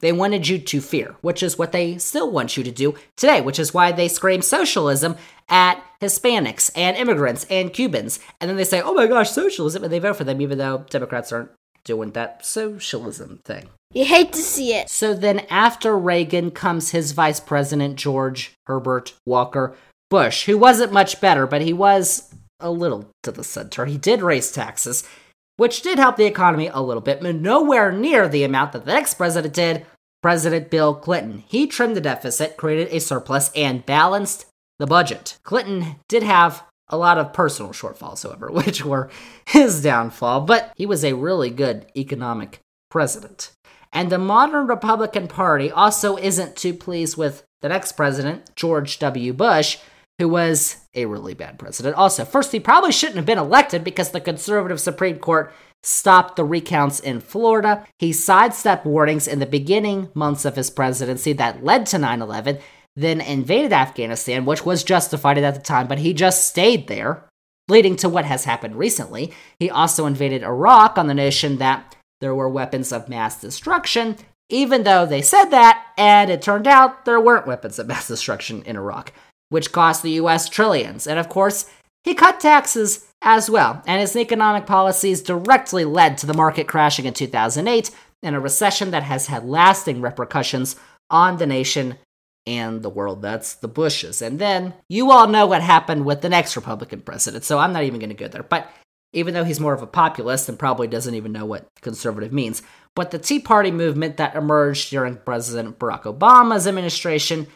[0.00, 3.40] They wanted you to fear, which is what they still want you to do today,
[3.40, 5.16] which is why they scream socialism
[5.48, 8.18] at Hispanics and immigrants and Cubans.
[8.40, 10.84] And then they say, oh my gosh, socialism, and they vote for them, even though
[10.90, 11.50] Democrats aren't
[11.84, 13.68] doing that socialism thing.
[13.94, 14.90] You hate to see it.
[14.90, 19.76] So then after Reagan comes his vice president, George Herbert Walker
[20.08, 23.86] Bush, who wasn't much better, but he was a little to the center.
[23.86, 25.08] He did raise taxes,
[25.56, 28.92] which did help the economy a little bit, but nowhere near the amount that the
[28.92, 29.86] next president did,
[30.22, 31.44] President Bill Clinton.
[31.46, 34.46] He trimmed the deficit, created a surplus, and balanced
[34.78, 35.38] the budget.
[35.44, 39.10] Clinton did have a lot of personal shortfalls, however, which were
[39.46, 43.52] his downfall, but he was a really good economic president.
[43.92, 49.32] And the modern Republican Party also isn't too pleased with the next president, George W.
[49.32, 49.78] Bush,
[50.18, 51.96] who was a really bad president.
[51.96, 55.52] Also, first, he probably shouldn't have been elected because the conservative Supreme Court
[55.82, 57.86] stopped the recounts in Florida.
[57.98, 62.58] He sidestepped warnings in the beginning months of his presidency that led to 9 11,
[62.96, 67.24] then invaded Afghanistan, which was justified at the time, but he just stayed there,
[67.68, 69.32] leading to what has happened recently.
[69.60, 74.16] He also invaded Iraq on the notion that there were weapons of mass destruction,
[74.48, 78.62] even though they said that, and it turned out there weren't weapons of mass destruction
[78.62, 79.12] in Iraq.
[79.48, 81.06] Which cost the US trillions.
[81.06, 81.70] And of course,
[82.04, 87.06] he cut taxes as well, and his economic policies directly led to the market crashing
[87.06, 87.90] in 2008
[88.22, 90.76] and a recession that has had lasting repercussions
[91.10, 91.96] on the nation
[92.46, 93.22] and the world.
[93.22, 94.22] That's the Bushes.
[94.22, 97.82] And then you all know what happened with the next Republican president, so I'm not
[97.82, 98.42] even going to go there.
[98.42, 98.70] But
[99.12, 102.62] even though he's more of a populist and probably doesn't even know what conservative means,
[102.94, 107.46] but the Tea Party movement that emerged during President Barack Obama's administration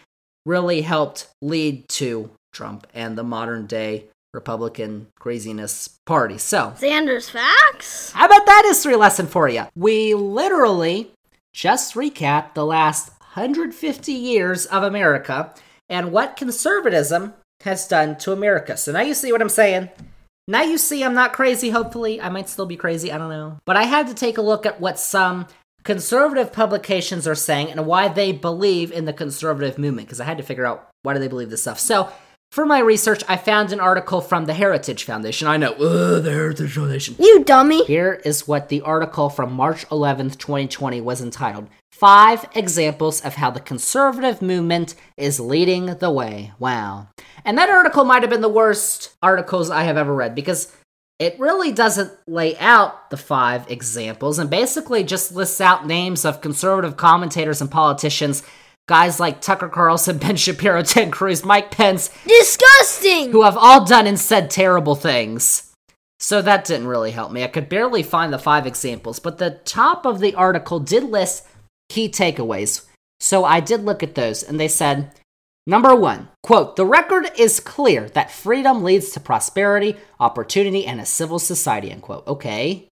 [0.47, 6.38] really helped lead to Trump and the modern day Republican craziness party.
[6.38, 8.12] So, Zander's facts?
[8.12, 9.66] how about that history lesson for you?
[9.74, 11.11] We literally
[11.53, 15.53] just recapped the last 150 years of America
[15.88, 18.76] and what conservatism has done to America.
[18.76, 19.91] So now you see what I'm saying.
[20.49, 22.20] Now you see I'm not crazy, hopefully.
[22.20, 23.59] I might still be crazy, I don't know.
[23.66, 25.47] But I had to take a look at what some
[25.84, 30.38] conservative publications are saying and why they believe in the conservative movement because I had
[30.38, 31.78] to figure out why do they believe this stuff.
[31.78, 32.10] So,
[32.50, 35.46] for my research, I found an article from the Heritage Foundation.
[35.46, 37.14] I know, ugh, the Heritage Foundation.
[37.16, 37.84] You dummy.
[37.84, 43.52] Here is what the article from March 11th, 2020 was entitled Five Examples of How
[43.52, 46.52] the Conservative Movement is Leading the Way.
[46.58, 47.06] Wow.
[47.44, 50.74] And that article might have been the worst articles I have ever read because
[51.20, 56.40] it really doesn't lay out the five examples and basically just lists out names of
[56.40, 58.42] conservative commentators and politicians,
[58.88, 63.32] guys like Tucker Carlson, Ben Shapiro, Ted Cruz, Mike Pence, Disgusting.
[63.32, 65.70] who have all done and said terrible things.
[66.18, 67.44] So that didn't really help me.
[67.44, 71.46] I could barely find the five examples, but the top of the article did list
[71.90, 72.86] key takeaways.
[73.20, 75.12] So I did look at those, and they said
[75.70, 81.06] number one, quote, the record is clear that freedom leads to prosperity, opportunity, and a
[81.06, 82.26] civil society, end quote.
[82.26, 82.88] Okay.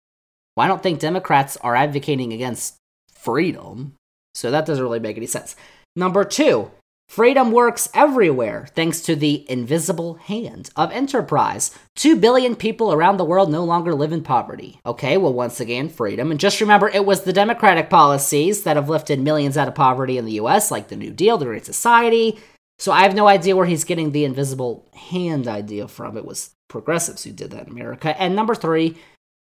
[0.57, 2.77] Well, I don't think Democrats are advocating against
[3.13, 3.95] freedom.
[4.35, 5.57] So that doesn't really make any sense.
[5.97, 6.71] Number two,
[7.09, 11.73] freedom works everywhere thanks to the invisible hand of enterprise.
[11.97, 14.81] Two billion people around the world no longer live in poverty.
[14.87, 16.31] Okay, well, once again, freedom.
[16.31, 20.19] And just remember, it was the Democratic policies that have lifted millions out of poverty
[20.19, 22.39] in the US, like the New Deal, the Great Society.
[22.79, 26.17] So I have no idea where he's getting the invisible hand idea from.
[26.17, 28.21] It was progressives who did that in America.
[28.21, 28.97] And number three,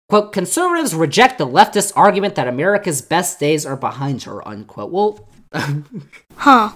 [0.09, 4.91] quote, conservatives reject the leftist argument that America's best days are behind her, unquote.
[4.91, 5.27] Well,
[6.35, 6.71] Huh.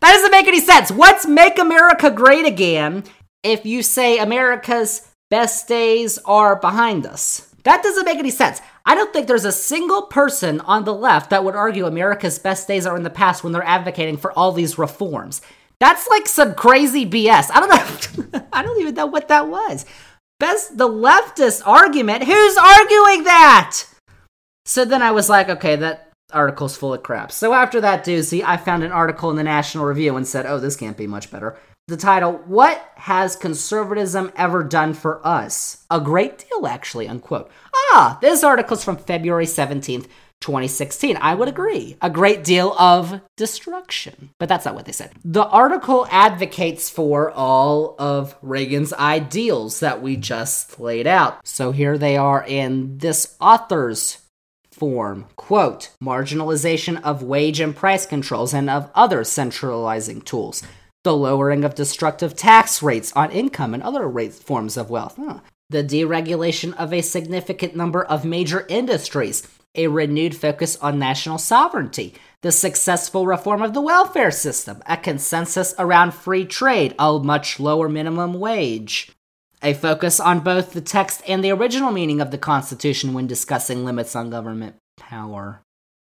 [0.00, 0.90] that doesn't make any sense.
[0.90, 3.04] What's make America great again
[3.42, 7.52] if you say America's best days are behind us?
[7.64, 8.60] That doesn't make any sense.
[8.86, 12.68] I don't think there's a single person on the left that would argue America's best
[12.68, 15.42] days are in the past when they're advocating for all these reforms.
[15.80, 17.50] That's like some crazy BS.
[17.52, 18.48] I don't know.
[18.52, 19.86] I don't even know what that was.
[20.40, 22.24] Best the leftist argument.
[22.24, 23.84] Who's arguing that?
[24.64, 27.32] So then I was like, okay, that article's full of crap.
[27.32, 30.58] So after that doozy, I found an article in the National Review and said, oh,
[30.58, 31.56] this can't be much better.
[31.86, 35.86] The title, What Has Conservatism Ever Done for Us?
[35.90, 37.50] A great deal, actually, unquote.
[37.74, 40.06] Ah, this article's from February 17th,
[40.40, 41.16] 2016.
[41.20, 41.96] I would agree.
[42.00, 44.30] A great deal of destruction.
[44.38, 45.12] But that's not what they said.
[45.24, 51.40] The article advocates for all of Reagan's ideals that we just laid out.
[51.44, 54.18] So here they are in this author's
[54.70, 55.26] form.
[55.36, 60.62] Quote, marginalization of wage and price controls and of other centralizing tools.
[61.04, 65.16] The lowering of destructive tax rates on income and other rate forms of wealth.
[65.16, 65.40] Huh.
[65.70, 69.46] The deregulation of a significant number of major industries.
[69.74, 72.14] A renewed focus on national sovereignty.
[72.42, 74.82] The successful reform of the welfare system.
[74.86, 76.94] A consensus around free trade.
[76.98, 79.12] A much lower minimum wage.
[79.62, 83.84] A focus on both the text and the original meaning of the Constitution when discussing
[83.84, 85.62] limits on government power.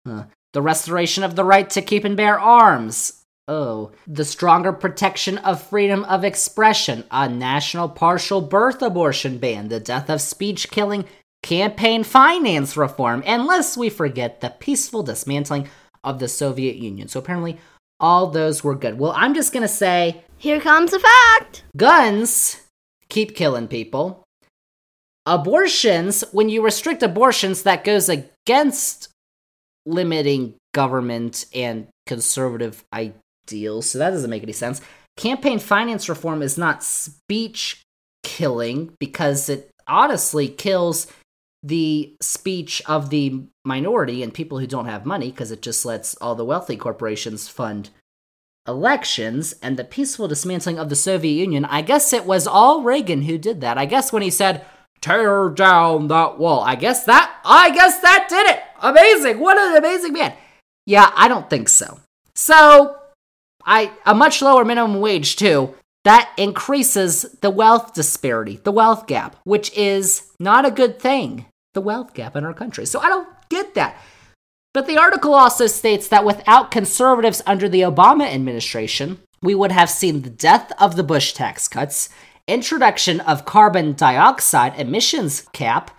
[0.07, 0.25] Huh.
[0.53, 3.25] The restoration of the right to keep and bear arms.
[3.47, 3.93] Oh.
[4.07, 7.05] The stronger protection of freedom of expression.
[7.11, 9.69] A national partial birth abortion ban.
[9.69, 11.05] The death of speech killing.
[11.43, 13.23] Campaign finance reform.
[13.27, 15.69] unless we forget the peaceful dismantling
[16.05, 17.09] of the Soviet Union.
[17.09, 17.59] So apparently,
[18.01, 18.99] all those were good.
[18.99, 21.65] Well, I'm just gonna say Here comes a fact.
[21.77, 22.63] guns
[23.09, 24.25] keep killing people.
[25.27, 29.09] Abortions, when you restrict abortions, that goes against
[29.85, 33.91] limiting government and conservative ideals.
[33.91, 34.81] So that doesn't make any sense.
[35.17, 37.83] Campaign finance reform is not speech
[38.23, 41.07] killing because it honestly kills
[41.69, 46.15] the speech of the minority and people who don't have money because it just lets
[46.17, 47.91] all the wealthy corporations fund
[48.67, 53.23] elections and the peaceful dismantling of the Soviet Union, I guess it was all Reagan
[53.23, 53.79] who did that.
[53.79, 54.65] I guess when he said,
[55.01, 58.61] tear down that wall, I guess that, I guess that did it.
[58.83, 59.41] Amazing.
[59.41, 60.35] What an amazing man.
[60.85, 62.01] Yeah, I don't think so.
[62.35, 62.97] So,
[63.65, 65.75] I, a much lower minimum wage too.
[66.05, 71.45] that increases the wealth disparity, the wealth gap, which is not a good thing,
[71.79, 72.85] the wealth gap in our country.
[72.85, 73.97] So I don't get that.
[74.75, 79.89] But the article also states that without conservatives under the Obama administration, we would have
[79.89, 82.09] seen the death of the Bush tax cuts,
[82.49, 85.93] introduction of carbon dioxide emissions cap,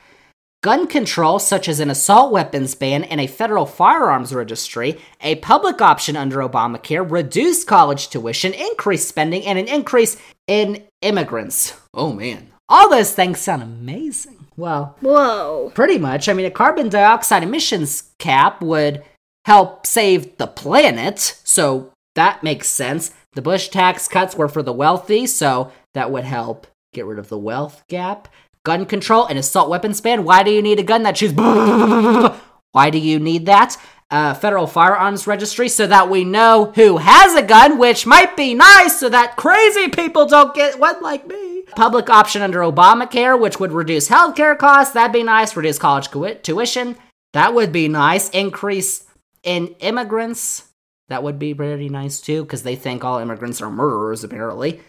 [0.61, 5.81] gun control, such as an assault weapons ban and a federal firearms registry, a public
[5.81, 11.79] option under Obamacare, reduced college tuition, increased spending, and an increase in immigrants.
[11.93, 12.49] Oh man.
[12.67, 14.38] All those things sound amazing.
[14.59, 15.71] Well, Whoa.
[15.73, 16.27] pretty much.
[16.27, 19.03] I mean, a carbon dioxide emissions cap would
[19.45, 23.11] help save the planet, so that makes sense.
[23.33, 27.29] The Bush tax cuts were for the wealthy, so that would help get rid of
[27.29, 28.27] the wealth gap.
[28.63, 30.25] Gun control and assault weapons ban.
[30.25, 31.33] Why do you need a gun that shoots?
[32.71, 33.77] Why do you need that?
[34.11, 38.55] Uh, federal firearms registry so that we know who has a gun, which might be
[38.55, 41.61] nice so that crazy people don't get one like me.
[41.75, 44.95] Public option under Obamacare, which would reduce healthcare costs.
[44.95, 45.55] That'd be nice.
[45.55, 46.95] Reduce college tu- tuition.
[47.33, 48.31] That would be nice.
[48.31, 49.05] Increase
[49.43, 50.63] in immigrants.
[51.09, 54.81] That would be pretty nice too, because they think all immigrants are murderers, apparently,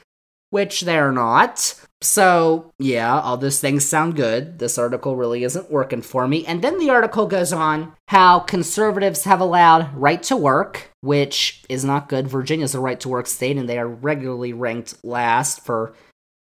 [0.48, 1.74] which they're not.
[2.02, 4.58] So, yeah, all those things sound good.
[4.58, 6.46] This article really isn't working for me.
[6.46, 11.84] And then the article goes on how conservatives have allowed right to work, which is
[11.84, 12.26] not good.
[12.26, 15.94] Virginia's a right to work state, and they are regularly ranked last for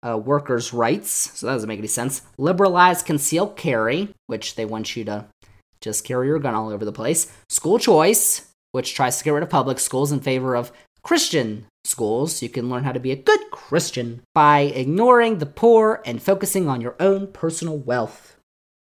[0.07, 1.11] uh, workers' rights.
[1.11, 2.23] So that doesn't make any sense.
[2.39, 5.27] Liberalize concealed carry, which they want you to
[5.81, 7.33] just carry your gun all over the place.
[7.49, 10.71] School choice, which tries to get rid of public schools in favor of
[11.03, 12.43] Christian schools.
[12.43, 16.69] You can learn how to be a good Christian by ignoring the poor and focusing
[16.69, 18.37] on your own personal wealth.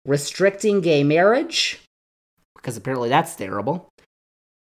[0.06, 1.80] Restricting gay marriage,
[2.56, 3.90] because apparently that's terrible.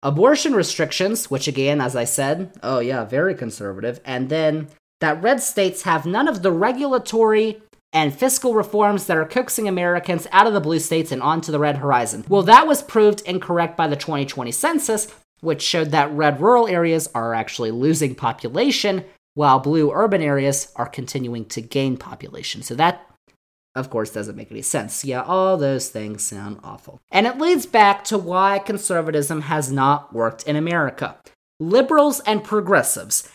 [0.02, 4.00] Abortion restrictions, which again, as I said, oh yeah, very conservative.
[4.04, 4.68] And then
[5.00, 7.60] that red states have none of the regulatory
[7.92, 11.58] and fiscal reforms that are coaxing Americans out of the blue states and onto the
[11.58, 12.24] red horizon.
[12.28, 15.08] Well, that was proved incorrect by the 2020 census,
[15.40, 20.88] which showed that red rural areas are actually losing population, while blue urban areas are
[20.88, 22.62] continuing to gain population.
[22.62, 23.06] So that,
[23.74, 25.04] of course, doesn't make any sense.
[25.04, 27.00] Yeah, all those things sound awful.
[27.10, 31.16] And it leads back to why conservatism has not worked in America.
[31.60, 33.30] Liberals and progressives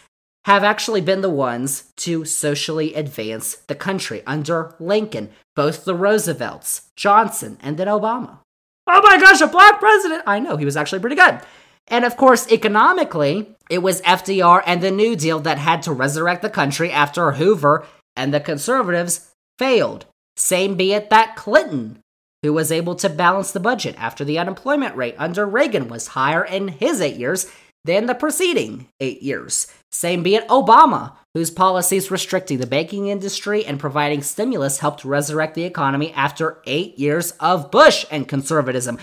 [0.45, 6.89] have actually been the ones to socially advance the country under Lincoln, both the Roosevelts,
[6.95, 8.39] Johnson, and then Obama.
[8.87, 10.23] Oh my gosh, a black president!
[10.25, 11.39] I know, he was actually pretty good.
[11.87, 16.41] And of course, economically, it was FDR and the New Deal that had to resurrect
[16.41, 20.05] the country after Hoover and the conservatives failed.
[20.35, 21.99] Same be it that Clinton,
[22.43, 26.43] who was able to balance the budget after the unemployment rate under Reagan was higher
[26.43, 27.51] in his eight years
[27.85, 29.67] than the preceding eight years.
[29.91, 35.55] Same be it Obama, whose policies restricting the banking industry and providing stimulus helped resurrect
[35.55, 38.97] the economy after eight years of Bush and conservatism.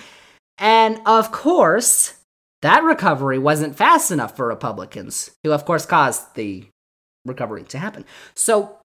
[0.59, 2.15] And of course,
[2.63, 6.67] that recovery wasn't fast enough for Republicans, who of course caused the
[7.25, 8.05] recovery to happen.
[8.35, 8.79] So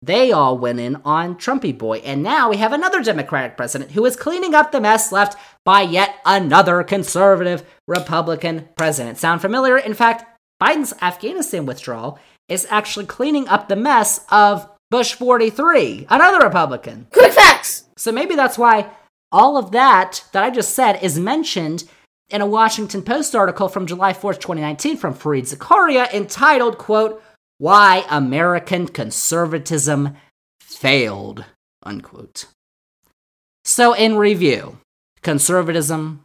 [0.00, 4.04] they all went in on Trumpy Boy, and now we have another Democratic president who
[4.04, 9.18] is cleaning up the mess left by yet another conservative Republican president.
[9.18, 9.78] Sound familiar?
[9.78, 10.24] In fact,
[10.60, 12.18] Biden's Afghanistan withdrawal
[12.48, 17.06] is actually cleaning up the mess of Bush 43, another Republican.
[17.12, 17.84] Quick facts.
[17.96, 18.90] So maybe that's why
[19.30, 21.84] all of that that I just said is mentioned
[22.30, 27.22] in a Washington Post article from July 4th, 2019 from Fareed Zakaria entitled, quote,
[27.58, 30.16] Why American Conservatism
[30.60, 31.44] Failed,
[31.82, 32.46] unquote.
[33.64, 34.78] So in review,
[35.22, 36.24] conservatism,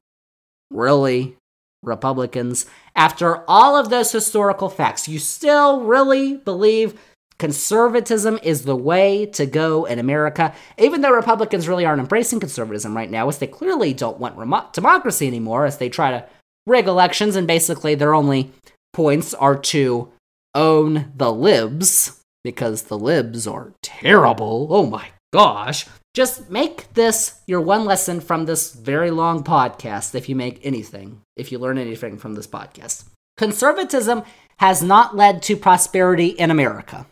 [0.72, 1.36] really,
[1.84, 7.00] Republicans, after all of those historical facts, you still really believe
[7.40, 12.96] conservatism is the way to go in America, even though Republicans really aren't embracing conservatism
[12.96, 16.26] right now, as they clearly don't want remo- democracy anymore, as they try to
[16.66, 18.52] rig elections, and basically their only
[18.94, 20.12] points are to
[20.56, 24.68] own the libs, because the libs are terrible.
[24.72, 25.86] Oh my gosh.
[26.14, 31.22] Just make this your one lesson from this very long podcast if you make anything,
[31.36, 33.04] if you learn anything from this podcast.
[33.36, 34.24] Conservatism
[34.58, 37.06] has not led to prosperity in America.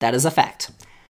[0.00, 0.70] That is a fact.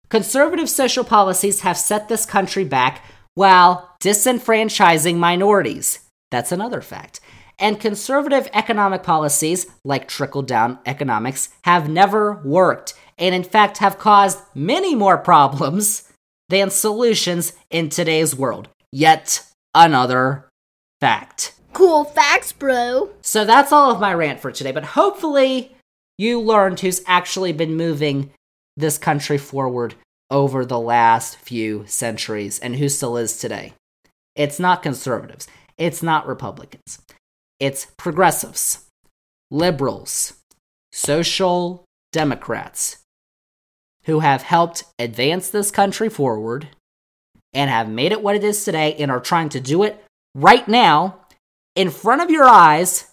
[0.08, 6.00] Conservative social policies have set this country back while disenfranchising minorities.
[6.30, 7.20] That's another fact.
[7.58, 13.98] And conservative economic policies, like trickle down economics, have never worked, and in fact have
[13.98, 16.12] caused many more problems
[16.48, 18.68] than solutions in today's world.
[18.92, 19.42] Yet
[19.74, 20.48] another
[21.00, 21.54] fact.
[21.72, 23.10] Cool facts, bro.
[23.22, 25.76] So that's all of my rant for today, but hopefully
[26.18, 28.30] you learned who's actually been moving
[28.76, 29.94] this country forward
[30.30, 33.72] over the last few centuries and who still is today.
[34.34, 35.46] It's not conservatives,
[35.78, 37.00] it's not Republicans,
[37.58, 38.86] it's progressives,
[39.50, 40.34] liberals,
[40.92, 42.98] social democrats
[44.04, 46.68] who have helped advance this country forward
[47.52, 50.02] and have made it what it is today and are trying to do it
[50.34, 51.18] right now
[51.74, 53.10] in front of your eyes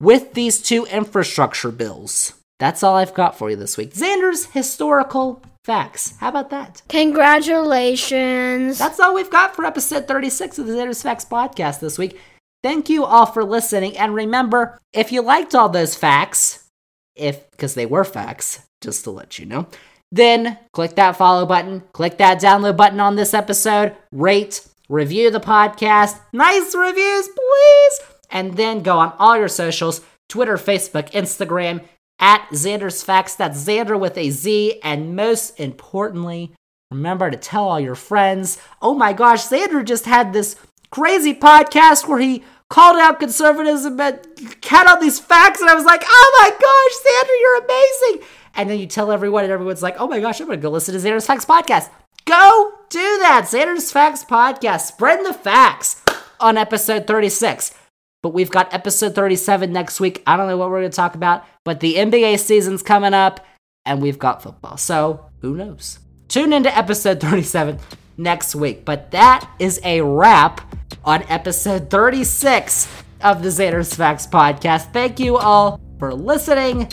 [0.00, 2.34] with these two infrastructure bills.
[2.62, 3.92] That's all I've got for you this week.
[3.92, 6.14] Zander's historical facts.
[6.20, 6.80] How about that?
[6.88, 8.78] Congratulations.
[8.78, 12.20] That's all we've got for episode 36 of the Zander's Facts podcast this week.
[12.62, 13.98] Thank you all for listening.
[13.98, 16.68] And remember, if you liked all those facts,
[17.16, 19.66] if because they were facts, just to let you know,
[20.12, 25.40] then click that follow button, click that download button on this episode, rate, review the
[25.40, 28.00] podcast, nice reviews, please,
[28.30, 31.84] and then go on all your socials Twitter, Facebook, Instagram,
[32.18, 33.34] at Zander's Facts.
[33.34, 34.80] That's Zander with a Z.
[34.82, 36.54] And most importantly,
[36.90, 38.58] remember to tell all your friends.
[38.80, 40.56] Oh my gosh, Zander just had this
[40.90, 44.18] crazy podcast where he called out conservatism and
[44.64, 48.28] had all these facts, and I was like, oh my gosh, Zander, you're amazing.
[48.54, 50.94] And then you tell everyone, and everyone's like, oh my gosh, I'm gonna go listen
[50.94, 51.90] to Zander's Facts podcast.
[52.24, 54.82] Go do that, Zander's Facts podcast.
[54.82, 56.02] Spread the facts
[56.40, 57.74] on episode 36.
[58.22, 60.22] But we've got episode 37 next week.
[60.26, 63.44] I don't know what we're gonna talk about, but the NBA season's coming up,
[63.84, 64.76] and we've got football.
[64.76, 65.98] So who knows?
[66.28, 67.78] Tune into episode 37
[68.16, 68.84] next week.
[68.84, 70.60] But that is a wrap
[71.04, 72.88] on episode 36
[73.22, 74.92] of the Zander's Facts podcast.
[74.92, 76.88] Thank you all for listening,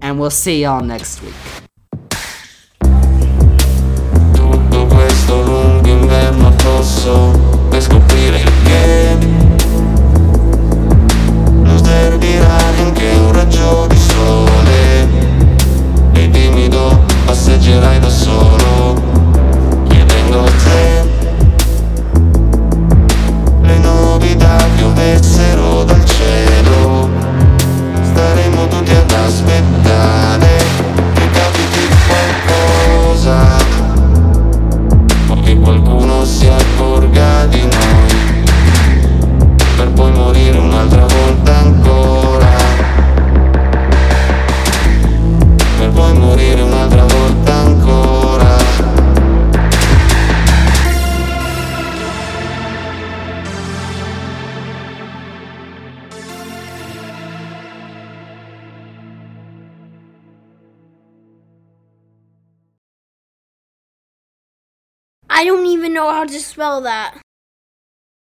[0.00, 1.34] and we'll see y'all next week.
[4.32, 9.39] Tutto questo lungo inverno addosso Per
[13.50, 15.08] raggio di sole.
[16.12, 19.00] E timido passeggerai da solo
[19.88, 21.08] Chiedendo te
[23.62, 27.08] Le novità piovessero dal cielo.
[28.02, 30.29] Staremo tutti ad aspettare
[65.40, 67.16] I don't even know how to spell that.